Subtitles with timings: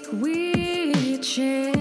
[0.00, 1.76] Basic witches.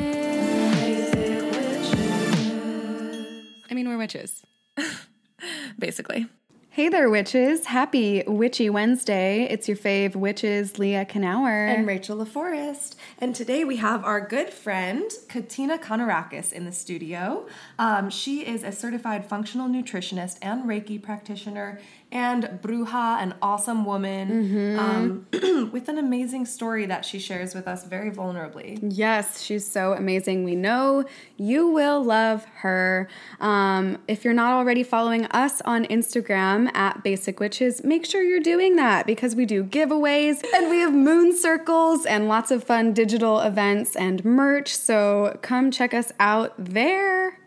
[3.69, 4.43] I mean, we're witches.
[5.79, 6.27] Basically.
[6.71, 7.65] Hey there, witches.
[7.65, 9.43] Happy Witchy Wednesday.
[9.49, 11.73] It's your fave witches, Leah Knauer.
[11.73, 12.95] And Rachel LaForest.
[13.19, 17.47] And today we have our good friend, Katina Konarakis, in the studio.
[17.77, 21.79] Um, she is a certified functional nutritionist and Reiki practitioner
[22.11, 25.27] and Bruja, an awesome woman um,
[25.71, 28.79] with an amazing story that she shares with us very vulnerably.
[28.81, 30.43] Yes, she's so amazing.
[30.43, 31.05] We know
[31.37, 33.07] you will love her.
[33.39, 38.39] Um, if you're not already following us on Instagram at Basic Witches, make sure you're
[38.39, 42.93] doing that because we do giveaways and we have moon circles and lots of fun
[42.93, 44.75] digital events and merch.
[44.75, 47.37] So come check us out there.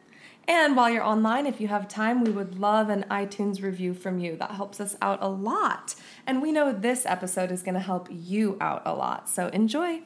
[0.48, 4.18] And while you're online, if you have time, we would love an iTunes review from
[4.18, 4.36] you.
[4.36, 5.94] That helps us out a lot.
[6.26, 9.28] And we know this episode is going to help you out a lot.
[9.28, 10.02] So enjoy.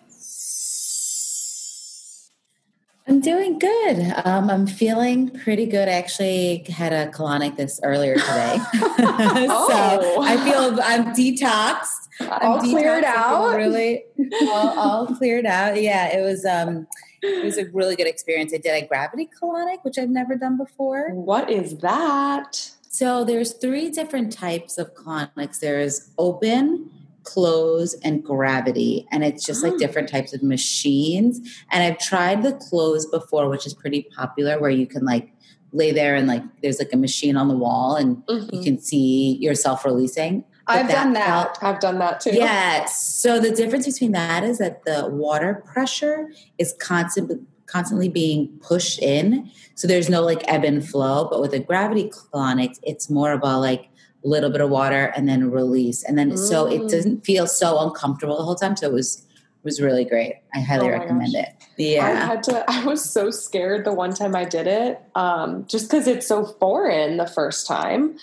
[3.08, 4.12] I'm doing good.
[4.24, 5.88] Um, I'm feeling pretty good.
[5.88, 8.58] I actually had a colonic this earlier today.
[8.74, 12.08] so I feel I'm detoxed.
[12.20, 13.12] I'm All cleared detoxed.
[13.12, 13.56] Feel out?
[13.56, 14.04] Really,
[14.42, 15.80] all, all cleared out.
[15.80, 16.44] Yeah, it was.
[16.44, 16.88] Um,
[17.22, 18.52] it was a really good experience.
[18.54, 21.10] I did a gravity colonic, which I've never done before.
[21.10, 22.70] What is that?
[22.88, 25.60] So there's three different types of colonics.
[25.60, 26.90] There's open,
[27.24, 29.78] close, and gravity, and it's just like ah.
[29.78, 31.40] different types of machines.
[31.70, 35.30] And I've tried the close before, which is pretty popular, where you can like
[35.72, 38.62] lay there and like there's like a machine on the wall, and you mm-hmm.
[38.62, 40.44] can see yourself releasing.
[40.68, 41.26] I've done that.
[41.26, 42.30] felt- I've done that too.
[42.32, 43.00] Yes.
[43.20, 46.28] So the difference between that is that the water pressure
[46.58, 49.50] is constant, constantly being pushed in.
[49.74, 51.28] So there's no like ebb and flow.
[51.30, 53.88] But with a gravity colonics, it's more about like
[54.24, 56.02] a little bit of water and then release.
[56.02, 56.90] And then so it Mm.
[56.90, 58.76] doesn't feel so uncomfortable the whole time.
[58.76, 59.22] So it was
[59.62, 60.36] was really great.
[60.54, 61.42] I highly Oh recommend gosh.
[61.78, 61.98] it.
[62.00, 62.64] I had to.
[62.70, 66.44] I was so scared the one time I did it, um, just because it's so
[66.60, 68.16] foreign the first time,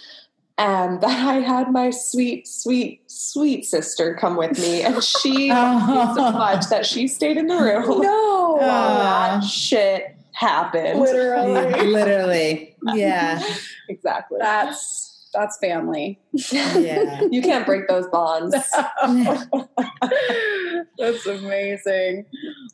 [0.58, 6.16] and that I had my sweet, sweet, sweet sister come with me, and she was
[6.16, 8.02] so much that she stayed in the room.
[8.14, 8.58] No.
[8.59, 9.40] while that ah.
[9.42, 11.00] shit happened.
[11.00, 11.88] Literally.
[11.88, 12.69] Literally.
[12.94, 13.42] Yeah.
[13.88, 14.40] exactly.
[14.42, 16.20] That's that's family.
[16.52, 17.22] Yeah.
[17.32, 18.56] you can't break those bonds.
[20.98, 22.26] That's amazing.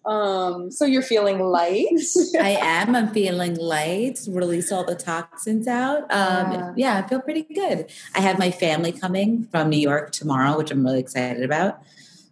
[0.06, 1.88] Um, so you're feeling light.
[2.40, 2.96] I am.
[2.96, 6.04] I'm feeling light, release all the toxins out.
[6.12, 6.74] Um, Yeah.
[6.76, 7.90] yeah, I feel pretty good.
[8.16, 11.82] I have my family coming from New York tomorrow, which I'm really excited about.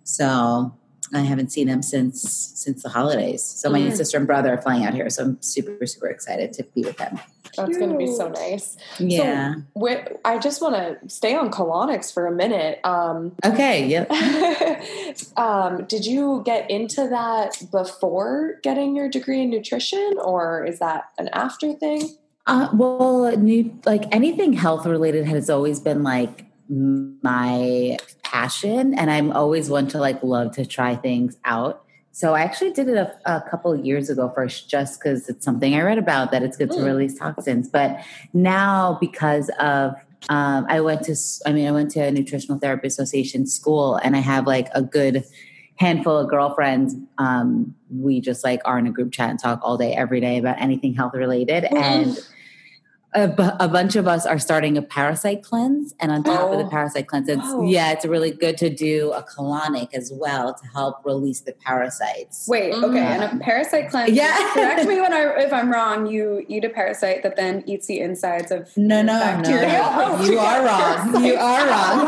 [0.04, 0.74] So
[1.13, 2.22] I haven't seen them since
[2.56, 3.41] since the holidays.
[3.44, 3.95] So my Mm.
[3.95, 6.97] sister and brother are flying out here, so I'm super super excited to be with
[6.97, 7.19] them.
[7.56, 8.78] That's going to be so nice.
[9.00, 9.56] Yeah.
[9.75, 12.79] Wh- I just want to stay on colonics for a minute.
[12.84, 13.88] Um, okay.
[13.88, 14.12] Yep.
[15.38, 21.06] um, did you get into that before getting your degree in nutrition, or is that
[21.18, 22.09] an after thing?
[22.45, 27.97] Uh, well, new like anything health related has always been like my
[28.32, 31.84] passion, and I'm always one to like love to try things out.
[32.12, 35.46] So I actually did it a, a couple of years ago first, just because it's
[35.46, 36.86] something I read about that it's good to Mm.
[36.86, 37.70] release toxins.
[37.70, 38.00] But
[38.34, 39.94] now because of
[40.30, 44.16] um, I went to I mean I went to a nutritional therapy association school, and
[44.16, 45.24] I have like a good
[45.76, 46.96] handful of girlfriends.
[47.20, 50.38] Um, we just like are in a group chat and talk all day, every day
[50.38, 51.66] about anything health related.
[51.66, 52.18] And
[53.13, 55.95] a, bunch of us are starting a parasite cleanse.
[56.00, 56.69] And on top of the Oh.
[56.69, 57.63] parasite cleanse, it's, Wow.
[57.63, 62.45] yeah, it's really good to do a colonic as well to help release the parasites.
[62.47, 64.12] wait, okay, and a um, parasite cleanse.
[64.12, 64.35] Yeah.
[64.53, 66.06] correct me when I if I'm wrong.
[66.07, 69.68] You eat a parasite that then eats the insides of No, no, bacteria.
[69.68, 70.22] no.
[70.24, 71.24] You are wrong.
[71.25, 72.07] You are wrong.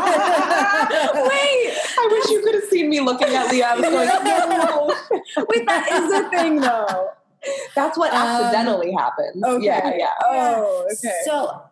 [1.28, 3.66] Wait, I wish you could have seen me looking at Leah.
[3.68, 4.06] I was going,
[4.50, 4.94] no.
[5.48, 7.10] Wait, that is a thing though.
[7.74, 9.42] That's what Um, accidentally happens.
[9.42, 9.64] Okay.
[9.64, 10.10] Yeah, yeah.
[10.24, 11.20] Oh, okay.
[11.24, 11.62] So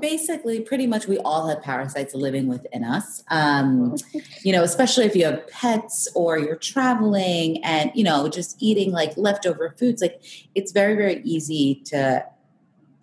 [0.00, 3.22] basically, pretty much we all have parasites living within us.
[3.28, 3.96] Um,
[4.42, 8.92] you know, especially if you have pets or you're traveling and, you know, just eating
[8.92, 10.22] like leftover foods, like
[10.54, 12.24] it's very, very easy to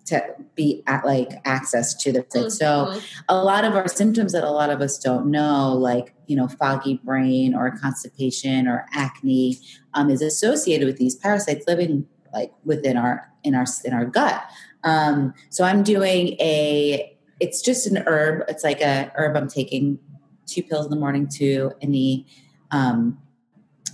[0.08, 0.22] to
[0.54, 2.52] be at like access to the food.
[2.52, 3.02] So Mhm.
[3.28, 6.48] a lot of our symptoms that a lot of us don't know, like you know,
[6.48, 9.58] foggy brain or constipation or acne,
[9.94, 14.42] um, is associated with these parasites living like within our in our in our gut.
[14.84, 17.14] Um, so I'm doing a.
[17.40, 18.42] It's just an herb.
[18.48, 19.98] It's like a herb I'm taking
[20.46, 22.24] two pills in the morning, two in the
[22.72, 23.18] um,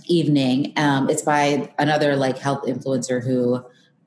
[0.07, 0.73] evening.
[0.77, 3.63] Um, it's by another like health influencer who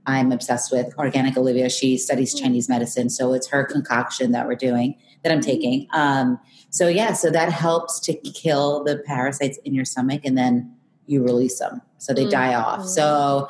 [0.08, 1.68] I'm obsessed with, Organic Olivia.
[1.68, 5.86] She studies Chinese medicine, so it's her concoction that we're doing that I'm taking.
[5.92, 6.40] Um,
[6.70, 10.74] so yeah, so that helps to kill the parasites in your stomach, and then
[11.06, 12.30] you release them, so they Mm.
[12.30, 12.86] die off.
[12.86, 13.48] So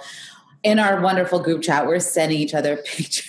[0.64, 3.24] in our wonderful group chat, we're sending each other pictures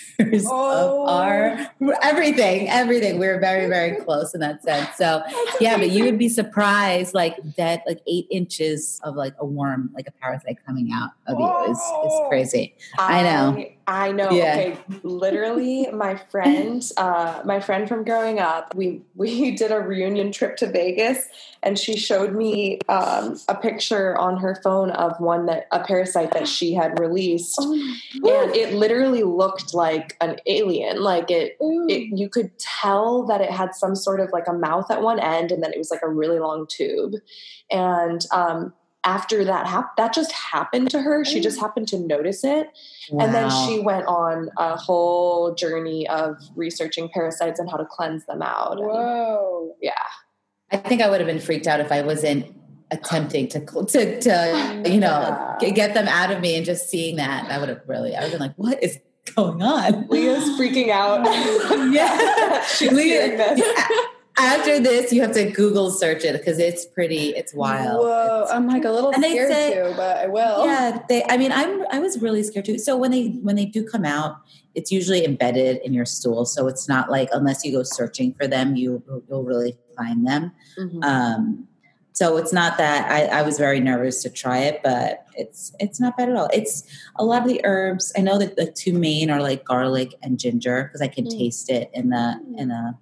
[0.46, 1.02] Oh.
[1.02, 1.70] of our
[2.02, 3.18] everything, everything.
[3.18, 4.96] We're very, very close in that sense.
[4.96, 5.22] So
[5.60, 9.90] yeah, but you would be surprised, like that, like eight inches of like a worm,
[9.94, 12.74] like a parasite coming out of you is is crazy.
[12.98, 13.56] I know.
[13.58, 14.30] I, I know.
[14.30, 14.52] Yeah.
[14.52, 20.30] Okay, literally, my friend, uh, my friend from growing up, we we did a reunion
[20.30, 21.28] trip to Vegas,
[21.62, 26.32] and she showed me um, a picture on her phone of one that a parasite
[26.32, 31.00] that she had released, and it literally looked like an alien.
[31.00, 34.90] Like it, it, you could tell that it had some sort of like a mouth
[34.90, 37.14] at one end, and then it was like a really long tube,
[37.70, 38.72] and um,
[39.04, 41.24] after that hap- that just happened to her.
[41.24, 42.68] She just happened to notice it.
[43.10, 48.26] And then she went on a whole journey of researching parasites and how to cleanse
[48.26, 48.78] them out.
[48.78, 49.74] And Whoa.
[50.70, 52.54] I think I would have been freaked out if I wasn't
[52.90, 57.16] attempting to to, to you know g- get them out of me and just seeing
[57.16, 57.50] that.
[57.50, 58.14] I would have really.
[58.14, 58.98] I would have been like, "What is
[59.34, 61.26] going on?" Leah's freaking out.
[61.92, 62.62] Yeah.
[62.76, 63.60] She's Leah- this.
[64.38, 67.30] After this, you have to Google search it because it's pretty.
[67.30, 68.00] It's wild.
[68.04, 68.42] Whoa.
[68.44, 70.64] It's- I'm like a little scared say- too, but I will.
[70.64, 71.24] yeah, they.
[71.28, 71.84] I mean, I'm.
[71.90, 72.78] I was really scared too.
[72.78, 74.36] So when they when they do come out,
[74.74, 76.46] it's usually embedded in your stool.
[76.46, 80.52] So it's not like unless you go searching for them, you you'll really find them.
[80.78, 81.04] Mhm.
[81.04, 81.66] Um,
[82.12, 86.00] so it's not that I, I was very nervous to try it, but it's it's
[86.00, 86.48] not bad at all.
[86.52, 86.82] It's
[87.16, 88.12] a lot of the herbs.
[88.16, 91.38] I know that the two main are like garlic and ginger because I can Mm.
[91.38, 92.94] taste it in the in the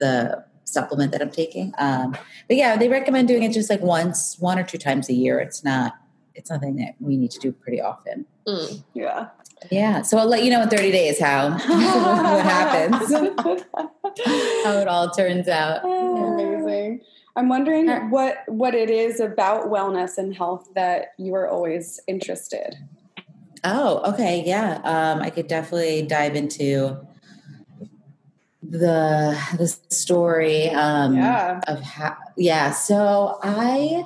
[0.00, 1.72] the supplement that I'm taking.
[1.78, 2.12] Um,
[2.46, 5.40] but yeah, they recommend doing it just like once, one or two times a year.
[5.40, 5.94] It's not
[6.34, 8.24] it's nothing that we need to do pretty often.
[8.46, 8.84] Mm.
[8.94, 9.28] Yeah.
[9.70, 10.02] Yeah.
[10.02, 13.12] So I'll let you know in 30 days how what happens,
[14.64, 15.84] how it all turns out.
[15.84, 16.56] Amazing.
[17.40, 21.98] I'm wondering Uh, what what it is about wellness and health that you are always
[22.06, 22.76] interested.
[23.64, 24.80] Oh, okay, yeah.
[24.84, 26.98] Um, I could definitely dive into
[28.62, 31.60] the the story um, Yeah.
[31.66, 32.14] of how.
[32.36, 34.04] Yeah, so I.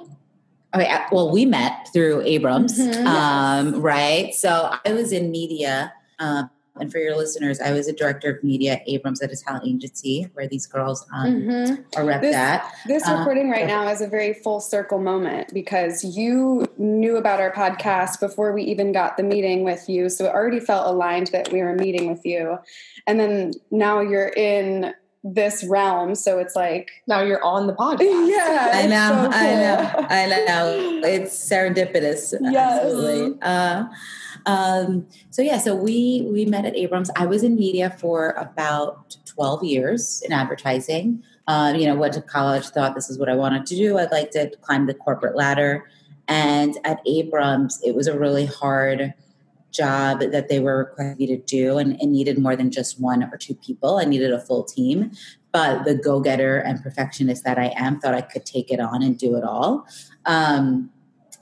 [0.76, 3.06] Okay, uh, well, we met through Abrams, Mhm.
[3.06, 4.32] um, right?
[4.34, 6.50] So I was in media, um,
[6.80, 9.64] and for your listeners, I was a director of media at Abrams at a talent
[9.66, 11.84] agency where these girls um, Mhm.
[11.96, 12.64] are repped This- at.
[12.86, 17.40] This Uh, recording right now is a very full circle moment because you knew about
[17.40, 20.08] our podcast before we even got the meeting with you.
[20.08, 22.58] So it already felt aligned that we were meeting with you.
[23.06, 24.94] And then now you're in
[25.26, 26.14] this realm.
[26.14, 28.00] So it's like, now you're on the podcast.
[28.30, 28.70] yeah.
[28.74, 31.00] I know, so I know, I know.
[31.08, 32.34] It's serendipitous.
[32.42, 32.80] Yes.
[32.84, 33.38] Absolutely.
[33.40, 33.84] Uh,
[34.46, 37.10] um, so yeah, so we we met at Abrams.
[37.16, 41.22] I was in media for about twelve years in advertising.
[41.46, 43.98] Um, you know, went to college, thought this is what I wanted to do.
[43.98, 45.84] I'd like to climb the corporate ladder.
[46.26, 49.12] And at Abrams, it was a really hard
[49.70, 53.24] job that they were requiring me to do and it needed more than just one
[53.24, 53.98] or two people.
[53.98, 55.10] I needed a full team.
[55.52, 59.16] But the go-getter and perfectionist that I am thought I could take it on and
[59.16, 59.86] do it all.
[60.24, 60.90] Um,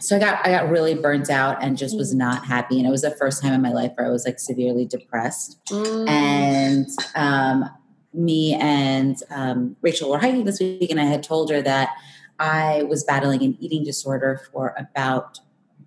[0.02, 2.78] so I got I got really burnt out and just was not happy.
[2.78, 5.60] And it was the first time in my life where I was like severely depressed.
[5.66, 6.08] Mm.
[6.08, 7.70] And um,
[8.12, 11.90] me and um, Rachel were hiking this week, and I had told her that
[12.38, 15.38] I was battling an eating disorder for about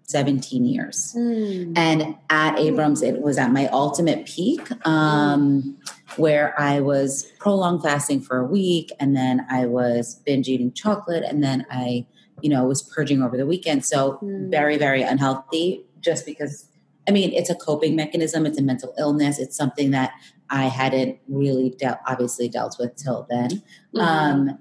[0.04, 1.14] 17 years.
[1.18, 1.74] Mm.
[1.76, 5.78] And at Abrams, it was at my ultimate peak, um,
[6.16, 11.24] where I was prolonged fasting for a week, and then I was binge eating chocolate,
[11.24, 12.06] and then I,
[12.46, 13.84] you know, was purging over the weekend.
[13.84, 14.52] So Mm.
[14.52, 15.84] very, very unhealthy.
[16.00, 16.68] Just because,
[17.08, 18.46] I mean, it's a coping mechanism.
[18.46, 19.40] It's a mental illness.
[19.40, 20.12] It's something that
[20.52, 23.64] I hadn't really dealt, obviously dealt with till then.
[23.96, 24.00] Mhm.
[24.00, 24.60] Um,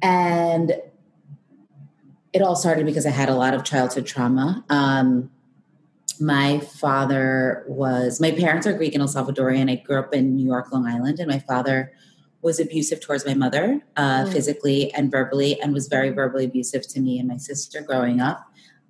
[0.00, 0.80] and
[2.32, 4.64] it all started because I had a lot of childhood trauma.
[4.70, 5.30] Um,
[6.18, 9.70] my father was, my parents are Greek and El Salvadorian.
[9.70, 11.92] I grew up in New York, Long Island, and my father
[12.44, 14.32] was abusive towards my mother, uh, Mm.
[14.32, 18.38] physically and verbally, and was very verbally abusive to me and my sister growing up.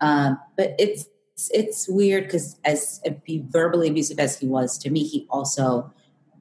[0.00, 1.06] Um, but it's
[1.50, 5.92] it's weird because as be verbally abusive as he was to me, he also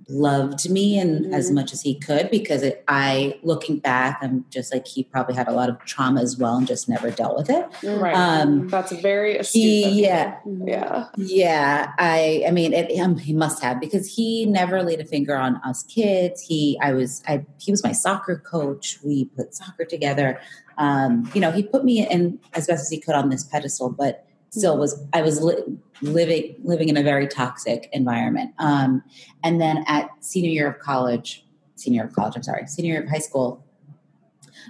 [0.10, 1.54] loved me and as Mhm.
[1.56, 5.48] much as he could because it, I, looking back, I'm just like he probably had
[5.48, 7.66] a lot of trauma as well and just never dealt with it.
[7.84, 8.14] Right.
[8.16, 9.62] Um, That's very astute.
[9.62, 11.08] he, yeah, Yeah.
[11.18, 15.36] yeah, I I mean it, um, he must have because he never laid a finger
[15.38, 16.42] on us kids.
[16.42, 19.00] He I was I he was my soccer coach.
[19.04, 20.40] We put soccer together.
[20.78, 23.90] Um, you know, he put me in as best as he could on this pedestal,
[23.92, 25.64] but still was I was li-
[26.02, 28.54] living living in a very toxic environment.
[28.60, 29.04] Um,
[29.44, 31.46] and then at senior year of college,
[31.76, 33.66] senior year of college, I'm sorry, senior year of high school,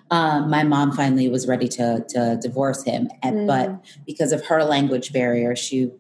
[0.10, 3.48] um, my mom finally was ready to to divorce him, and, Mm.
[3.48, 5.92] but because of her language barrier, she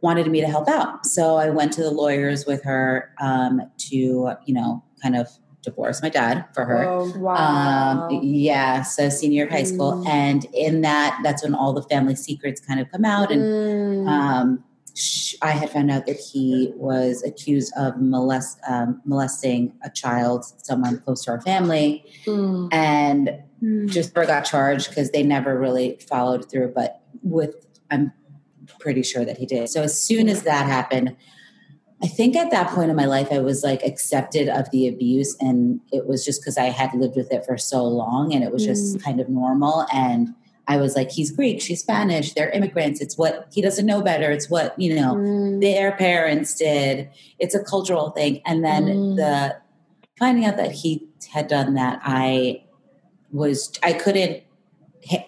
[0.00, 1.04] wanted me to help out.
[1.04, 5.28] So I went to the lawyers with her um, to you know kind of
[5.62, 6.84] divorce my dad for her.
[6.84, 7.18] Whoa.
[7.18, 8.08] Wow.
[8.10, 10.08] Um, yeah, so senior of high school, Mm.
[10.08, 14.08] and in that, that's when all the family secrets kind of come out, and Mm.
[14.08, 19.90] um, sh- I had found out that he was accused of molest um, molesting a
[19.90, 22.68] child, someone close to our family, Mm.
[22.72, 23.88] and Mm.
[23.88, 26.72] just never got charged because they never really followed through.
[26.74, 28.12] But with, I'm
[28.78, 29.68] pretty sure that he did.
[29.70, 31.16] So as soon as that happened,
[32.02, 35.36] I think at that point in my life, I was like accepted of the abuse,
[35.40, 38.52] and it was just because I had lived with it for so long, and it
[38.52, 39.84] was just kind of normal.
[39.92, 40.34] And
[40.68, 43.00] I was like, he's Greek, she's Spanish, they're immigrants.
[43.00, 44.30] It's what he doesn't know better.
[44.30, 45.60] It's what you know Mm.
[45.60, 47.08] their parents did.
[47.40, 48.42] It's a cultural thing.
[48.46, 49.16] And then Mm.
[49.16, 49.56] the
[50.18, 52.62] finding out that he had done that, I
[53.32, 54.42] was I couldn't.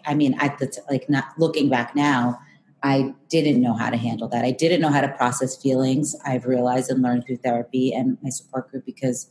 [0.06, 2.38] I mean, at the t- like not looking back now,
[2.82, 4.44] I didn't know how to handle that.
[4.44, 6.16] I didn't know how to process feelings.
[6.24, 9.28] I've realized and learned through therapy and my support group because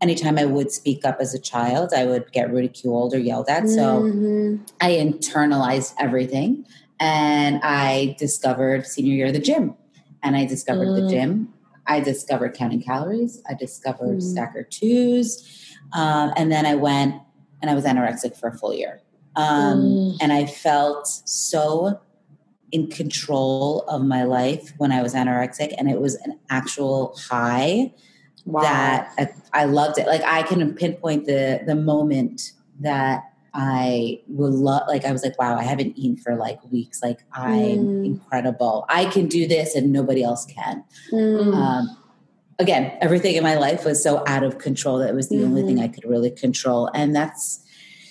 [0.00, 3.68] anytime I would speak up as a child, I would get ridiculed or yelled at.
[3.68, 4.60] So Mhm.
[4.80, 6.64] I internalized everything
[7.00, 9.74] and I discovered senior year the gym.
[10.22, 11.10] And I discovered the Mm.
[11.10, 11.54] gym.
[11.86, 13.42] I discovered counting calories.
[13.48, 14.22] I discovered Mm.
[14.22, 15.44] stacker twos.
[15.92, 17.14] Um, and then I went
[17.60, 19.00] and I was anorexic for a full year.
[19.36, 20.16] Um, Mm.
[20.20, 21.98] And I felt so
[22.72, 25.74] in control of my life when I was anorexic.
[25.78, 27.92] And it was an actual high
[28.44, 28.62] Wow.
[28.62, 30.06] that I, I loved it.
[30.06, 34.84] Like I can pinpoint the the moment that I would love.
[34.88, 37.02] Like I was like, wow, I haven't eaten for like weeks.
[37.02, 38.04] Like I'm Mm.
[38.06, 38.86] incredible.
[38.88, 40.82] I can do this, and nobody else can.
[41.12, 41.54] Mm.
[41.54, 41.98] Um,
[42.58, 45.62] again, everything in my life was so out of control that it was the only
[45.62, 45.66] Mhm.
[45.66, 47.60] thing I could really control, and that's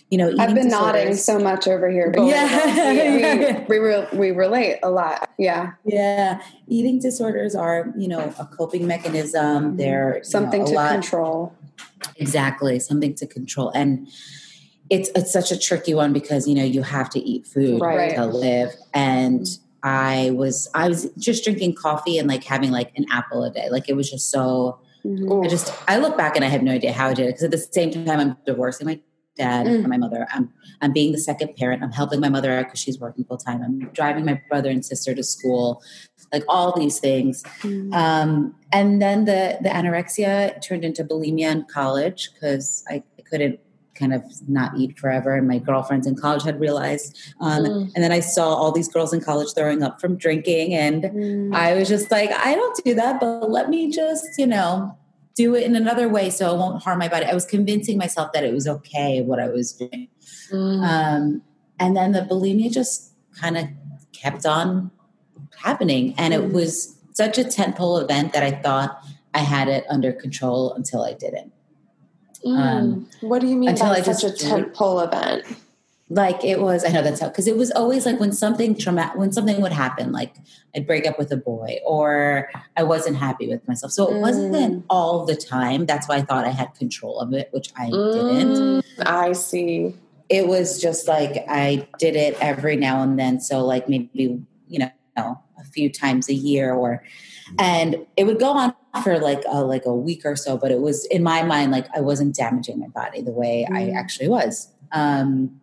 [0.09, 0.33] you know.
[0.39, 2.13] I've been nodding so much over here.
[2.17, 3.65] Yeah.
[3.69, 5.29] we, we, re- we relate a lot.
[5.37, 5.73] Yeah.
[5.85, 9.77] Yeah, eating disorders are you know a coping mechanism.
[9.77, 11.53] They're you know, Something a to lot- control.
[12.17, 13.69] Exactly, something to control.
[13.75, 14.07] And
[14.89, 18.15] it's it's such a tricky one because you know you have to eat food Right.
[18.15, 18.71] to live.
[18.93, 19.45] And
[19.83, 23.69] I was I was just drinking coffee and like having like an apple a day.
[23.69, 25.45] Like it was just so Mhm.
[25.45, 27.43] I just I look back and I have no idea how I did it because
[27.43, 28.99] at the same time I'm divorcing my
[29.37, 29.87] dad Mm.
[29.87, 30.27] my mother.
[30.33, 30.49] I'm
[30.81, 31.83] I'm being the second parent.
[31.83, 33.61] I'm helping my mother out because she's working full time.
[33.63, 35.81] I'm driving my brother and sister to school.
[36.33, 37.43] Like all these things.
[37.61, 37.93] Mm.
[37.93, 43.59] Um, and then the the anorexia turned into bulimia in college because I, I couldn't
[43.95, 47.17] kind of not eat forever, and my girlfriends in college had realized.
[47.41, 47.91] Um, Mm.
[47.95, 51.55] And then I saw all these girls in college throwing up from drinking, and Mm.
[51.55, 54.95] I was just like, I don't do that, but let me just you know
[55.37, 57.25] do it in another way so it won't harm my body.
[57.25, 60.07] I was convincing myself that it was okay what I was doing.
[60.51, 60.83] Mm.
[60.83, 61.41] Um,
[61.79, 63.65] and then the bulimia just kind of
[64.13, 64.89] kept on
[65.57, 66.15] happening.
[66.17, 66.53] And it Mhm.
[66.53, 68.99] was such a tentpole event that I thought
[69.35, 71.53] I had it under control until I didn't.
[72.45, 73.27] um, Mm.
[73.29, 75.43] what do you mean until by I such a just- tentpole event?
[76.09, 79.17] Like it was, I know that's how, because it was always like when something traumatic,
[79.17, 80.35] when something would happen, like
[80.73, 83.91] I'd break up with a boy or I wasn't happy with myself.
[83.91, 84.21] So it Mm.
[84.21, 85.85] wasn't all the time.
[85.85, 88.55] That's why I thought I had control of it, which I didn't.
[88.57, 89.95] Mm, I see.
[90.29, 93.39] it was just like I did it every now and then.
[93.39, 97.01] So like maybe you know a few times a year, or
[97.59, 98.73] and it would go on
[99.03, 100.57] for like a like a week or so.
[100.57, 103.83] But it was in my mind like I wasn't damaging my body the way I
[103.83, 103.95] Mm.
[103.95, 104.69] actually was.
[104.91, 105.59] Um,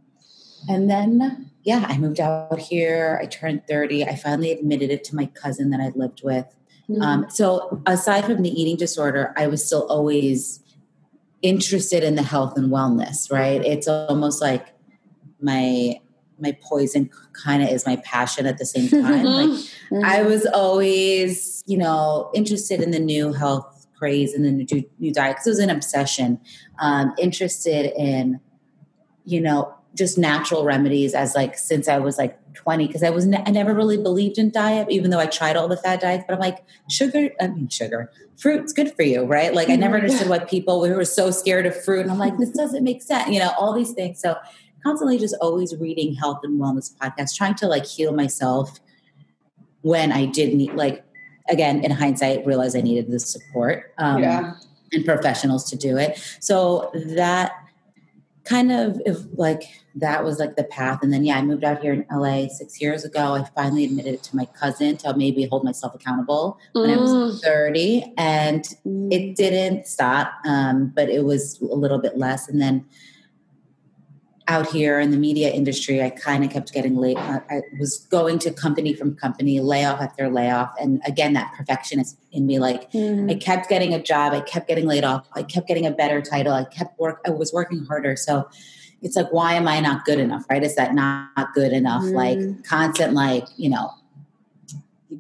[0.69, 3.19] and then yeah, I moved out here.
[3.23, 4.05] I turned thirty.
[4.05, 6.47] I finally admitted it to my cousin that I lived with.
[6.89, 7.03] Mm.
[7.03, 10.61] Um, so aside from the eating disorder, I was still always
[11.43, 13.65] interested in the health and wellness, right?
[13.65, 14.69] It's almost like
[15.41, 16.01] my
[16.39, 19.25] my poison kind of is my passion at the same time.
[19.25, 19.51] like
[19.91, 20.03] Mhm.
[20.05, 25.13] I was always, you know, interested in the new health craze and the new, new
[25.13, 26.41] diet because it was an obsession.
[26.81, 28.41] Um, interested in,
[29.25, 33.27] you know, just natural remedies as like since I was like 20 because I was
[33.27, 36.25] ne- I never really believed in diet even though I tried all the fad diets
[36.27, 39.97] but I'm like sugar I mean sugar fruit's good for you right like I never
[39.97, 43.31] understood why people were so scared of fruit and I'm like this doesn't make sense
[43.31, 44.37] you know all these things so
[44.83, 48.81] constantly just always reading health and wellness podcasts trying to like heal myself
[49.83, 51.05] when I did need like
[51.49, 54.55] again in hindsight realized I needed the support um, yeah.
[54.93, 56.19] and professionals to do it.
[56.41, 57.53] So that
[58.45, 59.63] kind of if like
[59.95, 61.01] that was like the path.
[61.03, 63.35] And then yeah, I moved out here in LA six years ago.
[63.35, 67.01] I finally admitted it to my cousin to maybe hold myself accountable when I Mm.
[67.01, 68.13] was 30.
[68.19, 69.13] And Mm.
[69.13, 72.49] it didn't stop, um, but it was a little bit less.
[72.49, 72.85] And then
[74.47, 77.17] out here in the media industry, I kind of kept getting late.
[77.17, 80.75] I was going to company from company, layoff after layoff.
[80.79, 83.31] And again, that perfectionist in me, like mm-hmm.
[83.31, 86.21] I kept getting a job, I kept getting laid off, I kept getting a better
[86.21, 88.17] title, I kept work, I was working harder.
[88.17, 88.49] So
[89.01, 90.45] it's like, why am I not good enough?
[90.51, 90.63] Right?
[90.63, 92.03] Is that not good enough?
[92.03, 92.15] Mm-hmm.
[92.15, 93.91] Like constant, like, you know,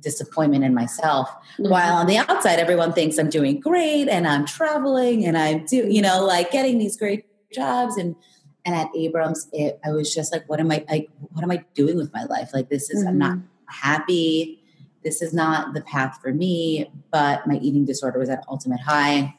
[0.00, 1.30] disappointment in myself.
[1.30, 1.70] Mm-hmm.
[1.70, 5.76] While on the outside, everyone thinks I'm doing great and I'm traveling and I'm do,
[5.76, 8.16] you know, like getting these great jobs and
[8.64, 11.10] and at Abrams, it, I was just like, what am I like?
[11.32, 12.50] What am I doing with my life?
[12.54, 13.08] Like, this is mm-hmm.
[13.08, 13.46] I'm not mm-hmm.
[13.66, 14.62] happy.
[15.02, 16.90] This is not the path for me.
[17.10, 19.36] But my eating disorder was at ultimate high.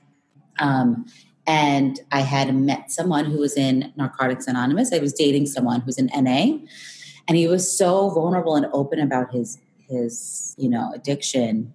[0.60, 1.08] Um,
[1.48, 4.94] and I had met someone who was in Narcotics Anonymous.
[4.94, 6.58] I was dating someone who's in NA,
[7.28, 11.74] and he was so vulnerable and open about his his you know addiction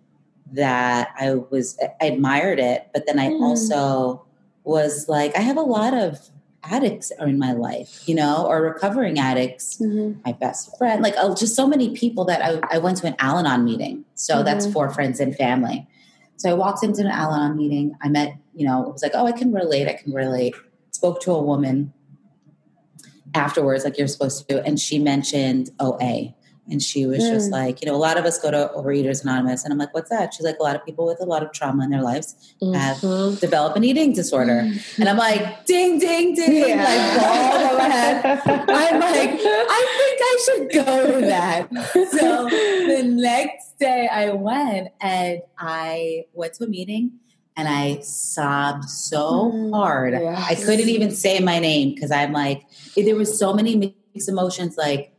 [0.52, 2.88] that I was I admired it.
[2.92, 3.40] But then I mm.
[3.40, 4.24] also
[4.64, 6.30] was like, I have a lot of
[6.64, 10.20] addicts are in my life, you know, or recovering addicts, mm-hmm.
[10.24, 13.16] my best friend, like oh, just so many people that I, I went to an
[13.18, 14.04] Al Anon meeting.
[14.14, 14.44] So mm-hmm.
[14.44, 15.86] that's for friends and family.
[16.36, 17.96] So I walked into an Al Anon meeting.
[18.02, 19.88] I met, you know, it was like, oh, I can relate.
[19.88, 20.54] I can relate.
[20.90, 21.92] Spoke to a woman
[23.34, 26.34] afterwards, like you're supposed to, and she mentioned OA.
[26.68, 27.30] And she was mm.
[27.32, 29.64] just like, you know, a lot of us go to Overeaters Anonymous.
[29.64, 30.34] And I'm like, what's that?
[30.34, 32.74] She's like, a lot of people with a lot of trauma in their lives mm-hmm.
[32.74, 34.62] have developed an eating disorder.
[34.62, 35.02] Mm-hmm.
[35.02, 36.68] And I'm like, ding, ding, ding.
[36.68, 36.76] Yeah.
[36.76, 38.42] Like, my head.
[38.46, 41.68] I'm like, I think I should go to that.
[42.10, 47.18] So the next day I went and I went to a meeting
[47.56, 50.12] and I sobbed so mm, hard.
[50.12, 50.50] Yes.
[50.50, 52.62] I couldn't even say my name because I'm like,
[52.96, 55.12] there was so many mixed emotions like,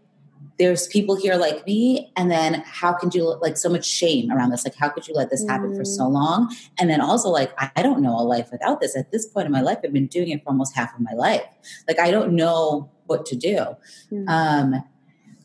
[0.62, 4.52] there's people here like me and then how can you like so much shame around
[4.52, 5.76] this like how could you let this happen mm.
[5.76, 6.12] for so mm.
[6.12, 9.48] long and then also like i don't know a life without this at this point
[9.48, 11.44] in my life i've been doing it for almost half of my life
[11.88, 13.76] like i don't know what to do
[14.12, 14.30] mm.
[14.30, 14.84] um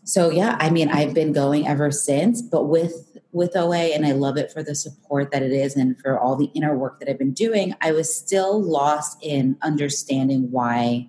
[0.05, 4.13] so yeah i mean i've been going ever since but with with oa and i
[4.13, 7.09] love it for the support that it is and for all the inner work that
[7.09, 11.09] i've been doing i was still lost in understanding why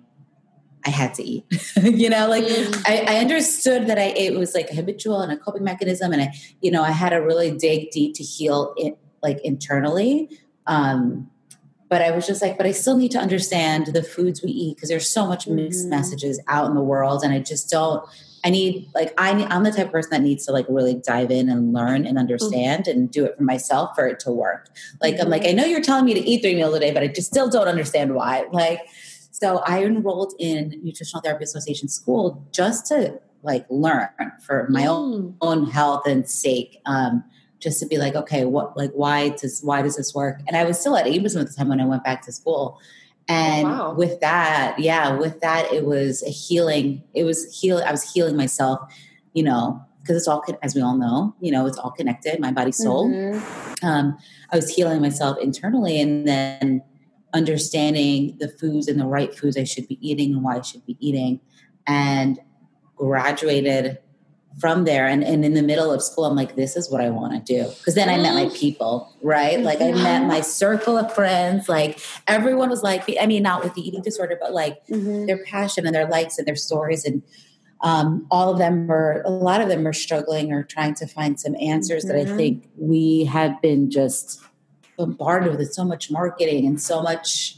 [0.88, 1.44] I had to eat.
[1.82, 2.82] you know, like mm.
[2.86, 6.32] I, I, understood that I it was like habitual and a coping mechanism, and I,
[6.62, 10.30] you know, I had to really dig deep to heal it like internally.
[10.66, 11.30] Um,
[11.90, 14.76] but I was just like, but I still need to understand the foods we eat
[14.76, 15.90] because there's so much mixed mm.
[15.90, 18.02] messages out in the world, and I just don't.
[18.44, 20.94] I need like I need, I'm the type of person that needs to like really
[20.94, 22.92] dive in and learn and understand mm.
[22.92, 24.70] and do it for myself for it to work.
[25.02, 25.24] Like mm-hmm.
[25.24, 27.08] I'm like I know you're telling me to eat three meals a day, but I
[27.08, 28.46] just still don't understand why.
[28.50, 28.80] Like
[29.40, 34.08] so I enrolled in Nutritional Therapy Association school just to like learn
[34.44, 36.80] for my own own health and sake.
[36.86, 37.22] Um,
[37.60, 40.40] just to be like, okay, what like why does why does this work?
[40.46, 42.80] And I was still at Abramson at the time when I went back to school.
[43.28, 43.94] And oh, wow.
[43.94, 47.02] with that, yeah, with that, it was a healing.
[47.14, 47.82] It was heal.
[47.84, 48.80] I was healing myself,
[49.34, 52.52] you know, because it's all, as we all know, you know, it's all connected, my
[52.52, 53.10] body, soul.
[53.10, 53.86] Mm-hmm.
[53.86, 54.16] Um,
[54.50, 56.82] I was healing myself internally, and then
[57.34, 60.84] understanding the foods and the right foods I should be eating and why I should
[60.86, 61.40] be eating,
[61.86, 62.38] and
[62.96, 63.98] graduated
[64.60, 65.06] from there.
[65.06, 67.54] And, and in the middle of school, I'm like, this is what I want to
[67.54, 67.68] do.
[67.68, 69.60] Because then I met my people, right?
[69.60, 71.68] Like I met my circle of friends.
[71.68, 75.26] Like everyone was like, I mean, not with the eating disorder, but like mm-hmm.
[75.26, 77.22] their passion and their likes and their stories and
[77.80, 81.38] um, all of them were a lot of them are struggling or trying to find
[81.38, 82.16] some answers mm-hmm.
[82.16, 82.36] that I mm-hmm.
[82.36, 84.42] think we have been just
[84.98, 87.56] bombarded with so much marketing and so much,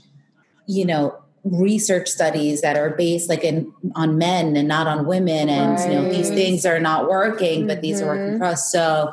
[0.66, 5.48] you know, research studies that are based like in on men and not on women
[5.48, 5.90] and right.
[5.90, 7.82] you know these things are not working but mm-hmm.
[7.82, 8.38] these are working mm-hmm.
[8.38, 9.10] for us so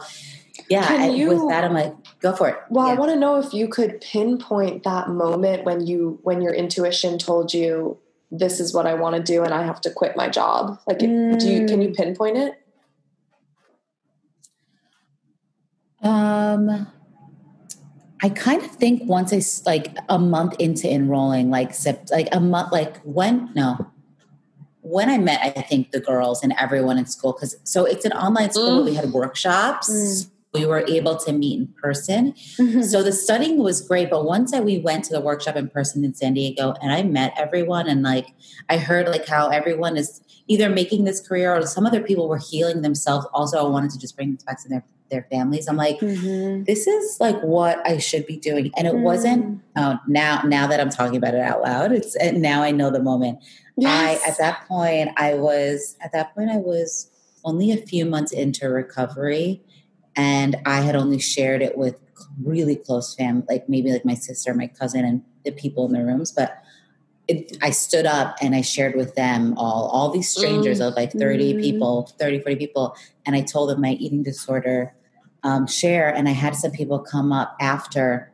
[0.69, 2.93] yeah you, with that i'm like go for it well yeah.
[2.93, 7.17] i want to know if you could pinpoint that moment when you when your intuition
[7.17, 7.97] told you
[8.29, 10.99] this is what i want to do and i have to quit my job like
[10.99, 11.39] mm.
[11.39, 11.95] do you can you mm.
[11.95, 12.61] pinpoint it
[16.03, 16.87] um
[18.21, 21.73] I kind of think once I like a month into enrolling, like
[22.11, 23.87] like a month, like when no,
[24.81, 28.13] when I met, I think the girls and everyone in school because so it's an
[28.13, 28.81] online school.
[28.81, 28.85] Mm.
[28.85, 29.89] We had workshops.
[29.89, 30.31] Mm.
[30.53, 32.31] We were able to meet in person.
[32.31, 32.81] Mm-hmm.
[32.83, 34.09] So the studying was great.
[34.09, 37.03] But once I, we went to the workshop in person in San Diego and I
[37.03, 38.27] met everyone and like
[38.69, 42.39] I heard like how everyone is either making this career or some other people were
[42.39, 43.27] healing themselves.
[43.33, 45.67] Also, I wanted to just bring this back to their their families.
[45.67, 46.63] I'm like, mm-hmm.
[46.63, 48.71] this is like what I should be doing.
[48.77, 49.01] And it mm.
[49.01, 52.71] wasn't oh now now that I'm talking about it out loud, it's and now I
[52.71, 53.39] know the moment.
[53.77, 54.21] Yes.
[54.25, 57.11] I at that point I was at that point I was
[57.43, 59.61] only a few months into recovery
[60.15, 61.95] and I had only shared it with
[62.43, 66.03] really close family, like maybe like my sister, my cousin, and the people in the
[66.03, 66.31] rooms.
[66.31, 66.61] But
[67.27, 71.11] it, I stood up and I shared with them all, all these strangers of like
[71.13, 71.59] 30 Mm.
[71.61, 72.95] people, 30, 40 people.
[73.25, 74.93] And I told them my eating disorder
[75.43, 76.07] um, share.
[76.13, 78.31] And I had some people come up after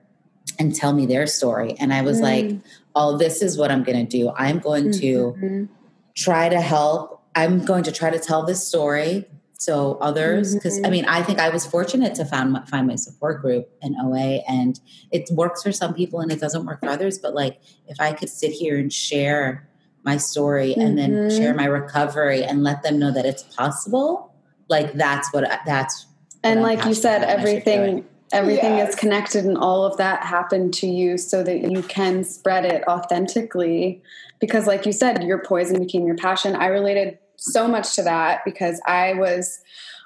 [0.60, 1.75] and tell me their story.
[1.79, 2.51] And I was like,
[2.95, 4.32] oh, this is what I'm going to do.
[4.38, 5.67] I'm going to Mhm.
[6.15, 7.21] try to help.
[7.36, 9.25] I'm going to try to tell this story
[9.63, 10.91] so others, because I mm-hmm.
[10.91, 14.41] mean, I think I was fortunate to find my, find my support group in OA,
[14.47, 14.80] and
[15.12, 17.17] it works for some people and it doesn't work for others.
[17.19, 19.67] But like, if I could sit here and share
[20.04, 21.58] my story and then share mm-hmm.
[21.58, 24.34] my recovery and let them know that it's possible,
[24.69, 26.08] like that's what I, that's
[26.43, 28.89] and what like you said passionate about and I should do everything everything Yes.
[28.89, 32.84] is connected and all of that happened to you so that you can spread it
[32.88, 34.02] authentically
[34.39, 38.41] because like you said your poison became your passion i related so much to that
[38.46, 39.60] because i was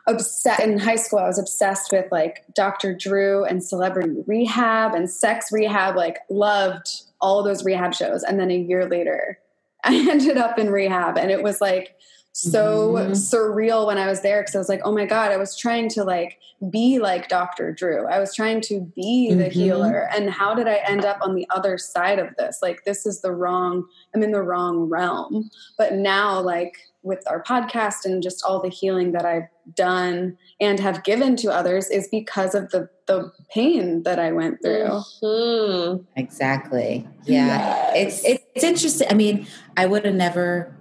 [0.08, 5.10] obsessed in high school i was obsessed with like dr drew and celebrity rehab and
[5.10, 9.38] sex rehab like loved all those rehab shows and then a year later
[9.84, 11.96] i ended up in rehab and it was like
[12.34, 13.12] so Mhm.
[13.16, 15.90] surreal when I was there because I was like, oh my God, I was trying
[15.90, 16.38] to like
[16.70, 17.72] be like Dr.
[17.74, 18.06] Drew.
[18.06, 19.52] I was trying to be the Mhm.
[19.54, 20.08] healer.
[20.16, 22.60] And how did I end up on the other side of this?
[22.62, 25.50] Like, this is the wrong, I'm in the wrong realm.
[25.80, 30.80] But now, like, with our podcast and just all the healing that I've done and
[30.80, 35.02] have given to others is because of the the pain that I went through.
[35.24, 36.06] Mhm.
[36.18, 37.92] exactly yeah.
[37.96, 38.22] Yes.
[38.26, 39.08] it's it's interesting.
[39.10, 40.74] I mean, I would have never.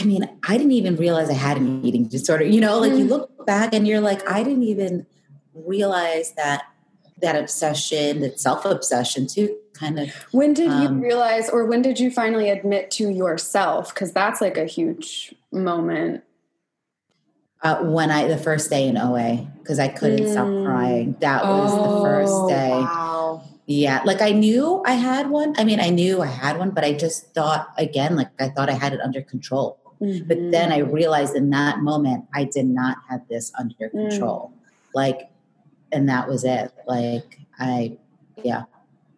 [0.00, 2.44] I mean, I didn't even realize I had an eating disorder.
[2.44, 3.10] You know, like you Mm.
[3.10, 5.04] look back and you're like, I didn't even
[5.54, 6.62] realize that
[7.22, 10.10] that obsession, that self obsession, too, kind of.
[10.32, 13.94] When did Um, you realize, or when did you finally admit to yourself?
[13.94, 16.22] Because that's like a huge moment.
[17.62, 20.64] Uh, when I the first day in OA because I couldn't stop Mm.
[20.64, 21.16] crying.
[21.20, 22.80] That was the first Oh, day.
[22.80, 23.42] Wow.
[23.66, 25.54] Yeah, like I knew I had one.
[25.56, 28.68] I mean, I knew I had one, but I just thought again, like I thought
[28.68, 29.78] I had it under control.
[30.00, 30.50] But Mhm.
[30.50, 33.90] then I realized in that moment, I did not have this under Mm.
[33.92, 34.52] control.
[34.92, 35.30] Like,
[35.92, 36.72] and that was it.
[36.86, 37.96] Like, I,
[38.42, 38.64] yeah.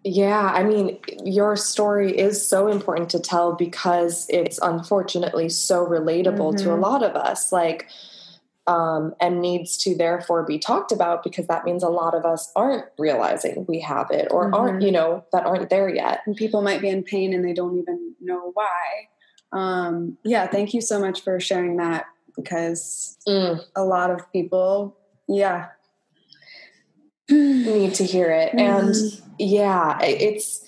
[0.06, 6.58] Yeah, I mean, your story is so important to tell because it's unfortunately so relatable
[6.62, 6.80] to a Mhm.
[6.82, 7.52] lot of us.
[7.52, 7.86] Like,
[8.66, 12.50] um, and needs to therefore be talked about because that means a lot of us
[12.56, 14.86] aren't realizing we have it or aren't, Mhm.
[14.86, 16.20] you know, that aren't there yet.
[16.26, 19.08] and people might be in pain and they don't even know why.
[19.52, 22.06] Um, yeah, thank you so much for sharing that
[22.36, 24.96] because Mm, a lot of people,
[25.28, 25.66] yeah.
[27.30, 28.52] Need to hear it.
[28.54, 29.22] And Mhm.
[29.38, 30.62] yeah, it's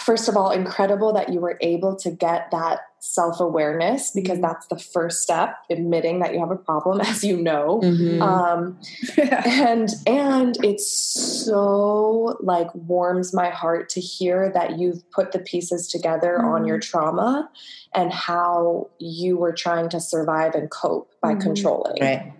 [0.00, 4.42] first of all incredible that you were able to get that self awareness because Mhm.
[4.42, 7.80] that's the first step, admitting that you have a problem, as you know.
[7.84, 8.20] Mhm.
[8.22, 8.78] Um,
[9.46, 15.88] and and it's so like warms my heart to hear that you've put the pieces
[15.88, 17.48] together on your trauma
[17.94, 21.40] and how you were trying to survive and cope by Mhm.
[21.42, 22.32] controlling right.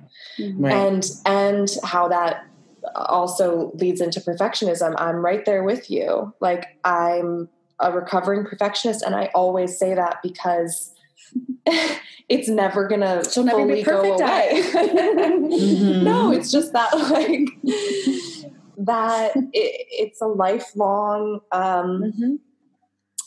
[0.59, 0.72] Right.
[0.74, 2.46] and and how that
[2.94, 7.49] also leads into perfectionism i'm right there with you like i'm
[7.81, 10.92] a recovering perfectionist and i always say that because
[12.29, 14.62] it's never gonna She'll never fully be perfect go at away
[15.46, 16.03] Mhm.
[16.03, 17.49] no it's just that like
[18.79, 22.38] that it, it's a lifelong um Mhm.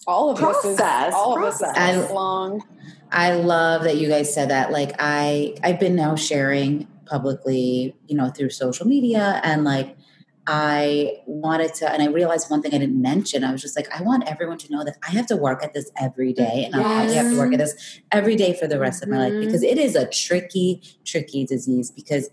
[0.08, 2.12] All of this Process, is all of us is process.
[2.12, 2.64] long.
[3.12, 4.72] I love that you guys said that.
[4.72, 9.98] Like I, I've been now sharing publicly, you know, through social media, and like
[10.48, 13.44] I wanted to, and I realized one thing I didn't mention.
[13.44, 15.74] I was just like, I want everyone to know that I have to work at
[15.74, 18.80] this every day, and I probably have to work at this every day for the
[18.80, 19.78] rest of my life because mm-hmm.
[19.78, 21.92] it is a tricky, tricky disease.
[21.92, 22.30] Because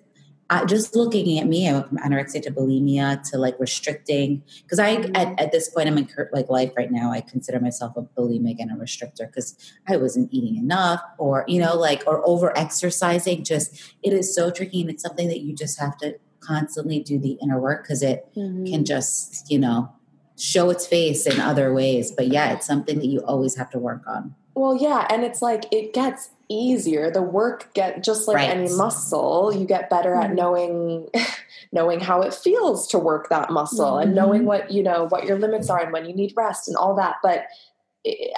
[0.49, 4.43] I, just looking at me, I went from anorexia to bulimia to like restricting.
[4.63, 7.11] Because I, at, at this point, I'm in like life right now.
[7.11, 9.57] I consider myself a bulimic and a restrictor because
[9.89, 13.43] I wasn't eating enough, or you know, like or over exercising.
[13.43, 17.19] Just it is so tricky, and it's something that you just have to constantly do
[17.19, 18.67] the inner work because it Mm-hmm.
[18.67, 19.93] can just you know
[20.39, 22.13] show its face in other ways.
[22.13, 24.35] But yeah, it's something that you always have to work on.
[24.55, 27.11] Well, yeah, and it's like it gets easier.
[27.11, 28.51] The work get just like Right.
[28.51, 30.35] any muscle, you get better at Mhm.
[30.35, 31.09] knowing
[31.73, 34.15] knowing how it feels to work that muscle and Mhm.
[34.15, 36.95] knowing what, you know, what your limits are and when you need rest and all
[36.95, 37.17] that.
[37.23, 37.45] But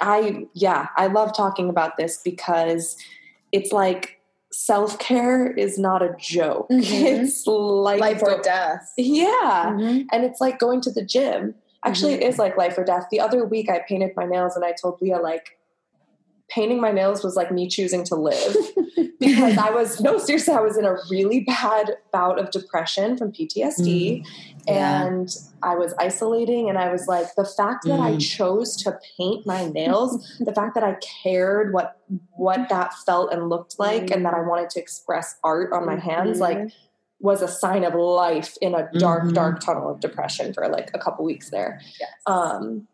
[0.01, 2.97] I yeah, I love talking about this because
[3.51, 4.19] it's like
[4.51, 6.67] self-care is not a joke.
[6.71, 7.21] Mhm.
[7.23, 8.91] It's like Life or death.
[8.97, 9.73] Yeah.
[9.75, 10.05] Mhm.
[10.11, 11.55] And it's like going to the gym.
[11.85, 13.05] Actually, it is like life or death.
[13.09, 15.57] The other week, I painted my nails, and I told Leah like
[16.49, 18.55] painting my nails was like me choosing to live
[19.19, 23.31] because I was no seriously, I was in a really bad bout of depression from
[23.31, 24.23] PTSD,
[24.67, 25.05] Yeah.
[25.07, 25.29] and
[25.61, 26.69] I was isolating.
[26.69, 28.21] And I was like, the fact that I Mm.
[28.21, 31.97] chose to paint my nails, the fact that I cared what
[32.35, 35.95] what that felt and looked like, and that I wanted to express art on my
[35.97, 36.71] hands, like
[37.21, 39.33] was a sign of life in a dark, Mhm.
[39.33, 41.81] dark tunnel of depression for like a couple weeks there.
[42.25, 42.87] Um,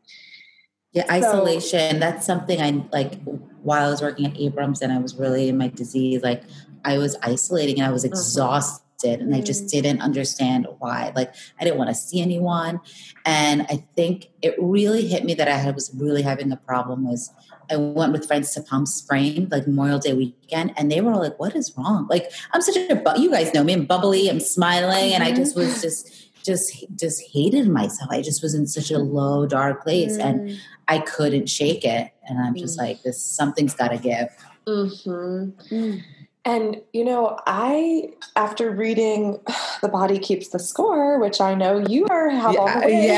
[0.96, 2.00] Yeah, So- isolation.
[2.00, 3.20] that's something I like
[3.62, 6.44] while I was working at Abrams and I was really in my disease, like
[6.86, 8.14] I was isolating and I was Mm-hmm.
[8.14, 11.12] exhausted and I just didn't understand why.
[11.16, 12.80] Like I didn't want to see anyone.
[13.26, 17.06] And I think it really hit me that I had, was really having a problem
[17.08, 17.30] was
[17.70, 21.20] I went with friends to Palm Springs, like Memorial Day weekend, and they were all
[21.20, 24.30] like, "What is wrong?" Like I'm such a, bu- you guys know me, I'm bubbly,
[24.30, 28.10] I'm smiling, and I just was just, just, just hated myself.
[28.12, 32.12] I just was in such a low, dark place, and I couldn't shake it.
[32.28, 34.30] And I'm just like, this something's got to give.
[34.68, 35.52] mhm.
[35.72, 36.04] Mm.
[36.48, 39.40] And you know, I after reading
[39.82, 43.10] "The Body Keeps the Score," which I know you are have all the way.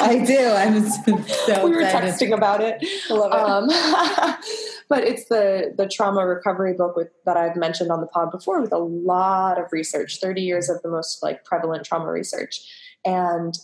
[0.00, 0.38] I do.
[0.38, 0.86] I'm
[1.46, 2.10] so we were excited.
[2.12, 2.84] texting about it.
[3.08, 4.34] I love it.
[4.34, 4.38] Um,
[4.88, 8.60] but it's the the trauma recovery book with, that I've mentioned on the pod before,
[8.60, 12.60] with a lot of research, thirty years of the most like prevalent trauma research,
[13.04, 13.54] and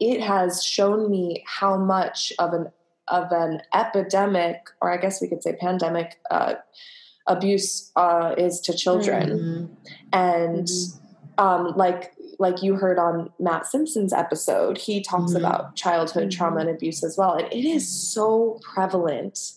[0.00, 2.70] it has shown me how much of an
[3.08, 6.54] of an epidemic, or I guess we could say pandemic, uh,
[7.26, 9.76] abuse uh, is to children, Mhm.
[10.12, 10.68] and
[11.38, 15.38] um, like like you heard on Matt Simpson's episode, he talks Mhm.
[15.38, 19.52] about childhood trauma and abuse as well, and it is so prevalent.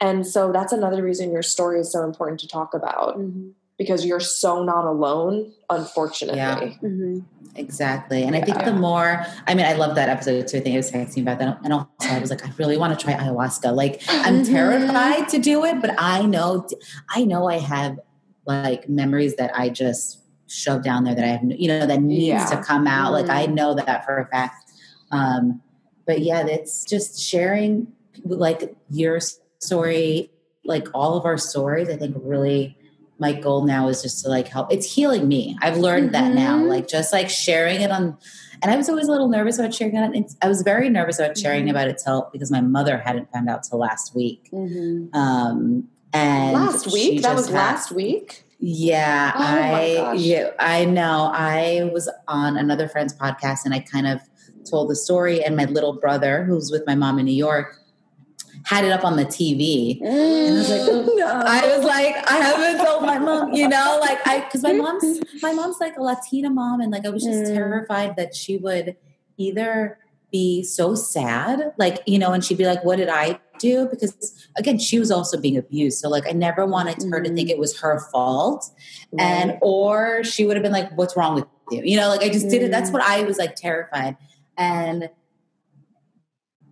[0.00, 3.52] And so that's another reason your story is so important to talk about Mhm.
[3.78, 6.38] because you're so not alone, unfortunately.
[6.38, 6.60] Yeah.
[6.82, 7.24] Mhm.
[7.56, 8.22] Exactly.
[8.22, 10.58] And I think the more, I mean, I love that episode too.
[10.58, 11.58] I think I was texting about that.
[11.64, 13.74] And also, I was like, I really want to try ayahuasca.
[13.74, 14.46] Like, I'm Mhm.
[14.48, 16.66] terrified to do it, but I know,
[17.14, 17.98] I know I have
[18.46, 22.24] like memories that I just shove down there that I have, you know, that needs
[22.26, 22.44] Yeah.
[22.46, 23.12] to come out.
[23.12, 24.70] Like, I know that for a fact.
[25.12, 25.60] Um,
[26.06, 27.88] but yeah, it's just sharing
[28.24, 29.18] like your
[29.80, 30.30] story,
[30.64, 31.88] like all of our stories.
[31.88, 32.76] I think really
[33.18, 34.72] my goal now is just to like help.
[34.72, 35.56] It's healing me.
[35.60, 36.58] I've learned that now.
[36.58, 36.68] Mhm.
[36.68, 38.16] Like just like sharing it on.
[38.62, 40.32] And I was always a little nervous about sharing it.
[40.40, 41.70] I was very nervous about sharing Mhm.
[41.70, 44.48] about it till because my mother hadn't found out till last week.
[44.52, 45.14] Mhm.
[45.14, 47.22] Um, and Last week?
[47.22, 48.46] That was had- last week?
[48.58, 51.30] yeah, Oh I yeah, I know.
[51.32, 54.20] I was on another friend's podcast and I kind of
[54.68, 57.76] told the story and my little brother who's with my mom in New York
[58.64, 60.00] had it up on the TV.
[60.02, 63.98] And I was like, oh, I was like, I haven't told my mom, you know,
[64.00, 67.24] like I because my mom's my mom's like a Latina mom, and like I was
[67.24, 67.54] just Mm.
[67.54, 68.96] terrified that she would
[69.36, 69.98] either
[70.30, 73.86] be so sad, like, you know, and she'd be like, What did I do?
[73.90, 75.98] Because again, she was also being abused.
[75.98, 78.70] So like I never wanted her to think it was her fault.
[79.18, 81.82] And or she would have been like, What's wrong with you?
[81.82, 82.70] You know, like I just did it.
[82.70, 82.94] That's Mm.
[82.94, 84.16] what I was like terrified.
[84.56, 85.08] And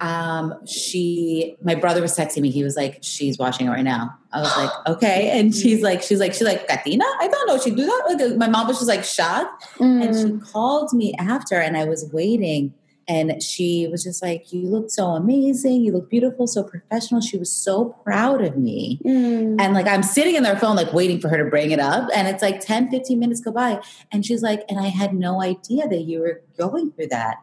[0.01, 2.51] um she my brother was texting me.
[2.51, 4.15] He was like she's watching it right now.
[4.33, 5.31] I was like okay.
[5.39, 7.05] And she's like she's like she's like katina?
[7.21, 7.59] I don't know.
[7.59, 8.17] She do that?
[8.19, 9.67] Like my mom was just like shocked.
[9.81, 10.45] And Mm.
[10.45, 12.73] she called me after and i was waiting
[13.09, 15.83] and she was just like you look so amazing.
[15.83, 17.21] You look beautiful so professional.
[17.23, 19.01] She was so proud of me.
[19.05, 19.61] Mm.
[19.61, 22.09] and like i'm sitting in their phone like waiting for her to bring it up.
[22.15, 23.81] And it's like 10 15 minutes go by.
[24.13, 27.37] And she's like and i had no idea that you were going through that.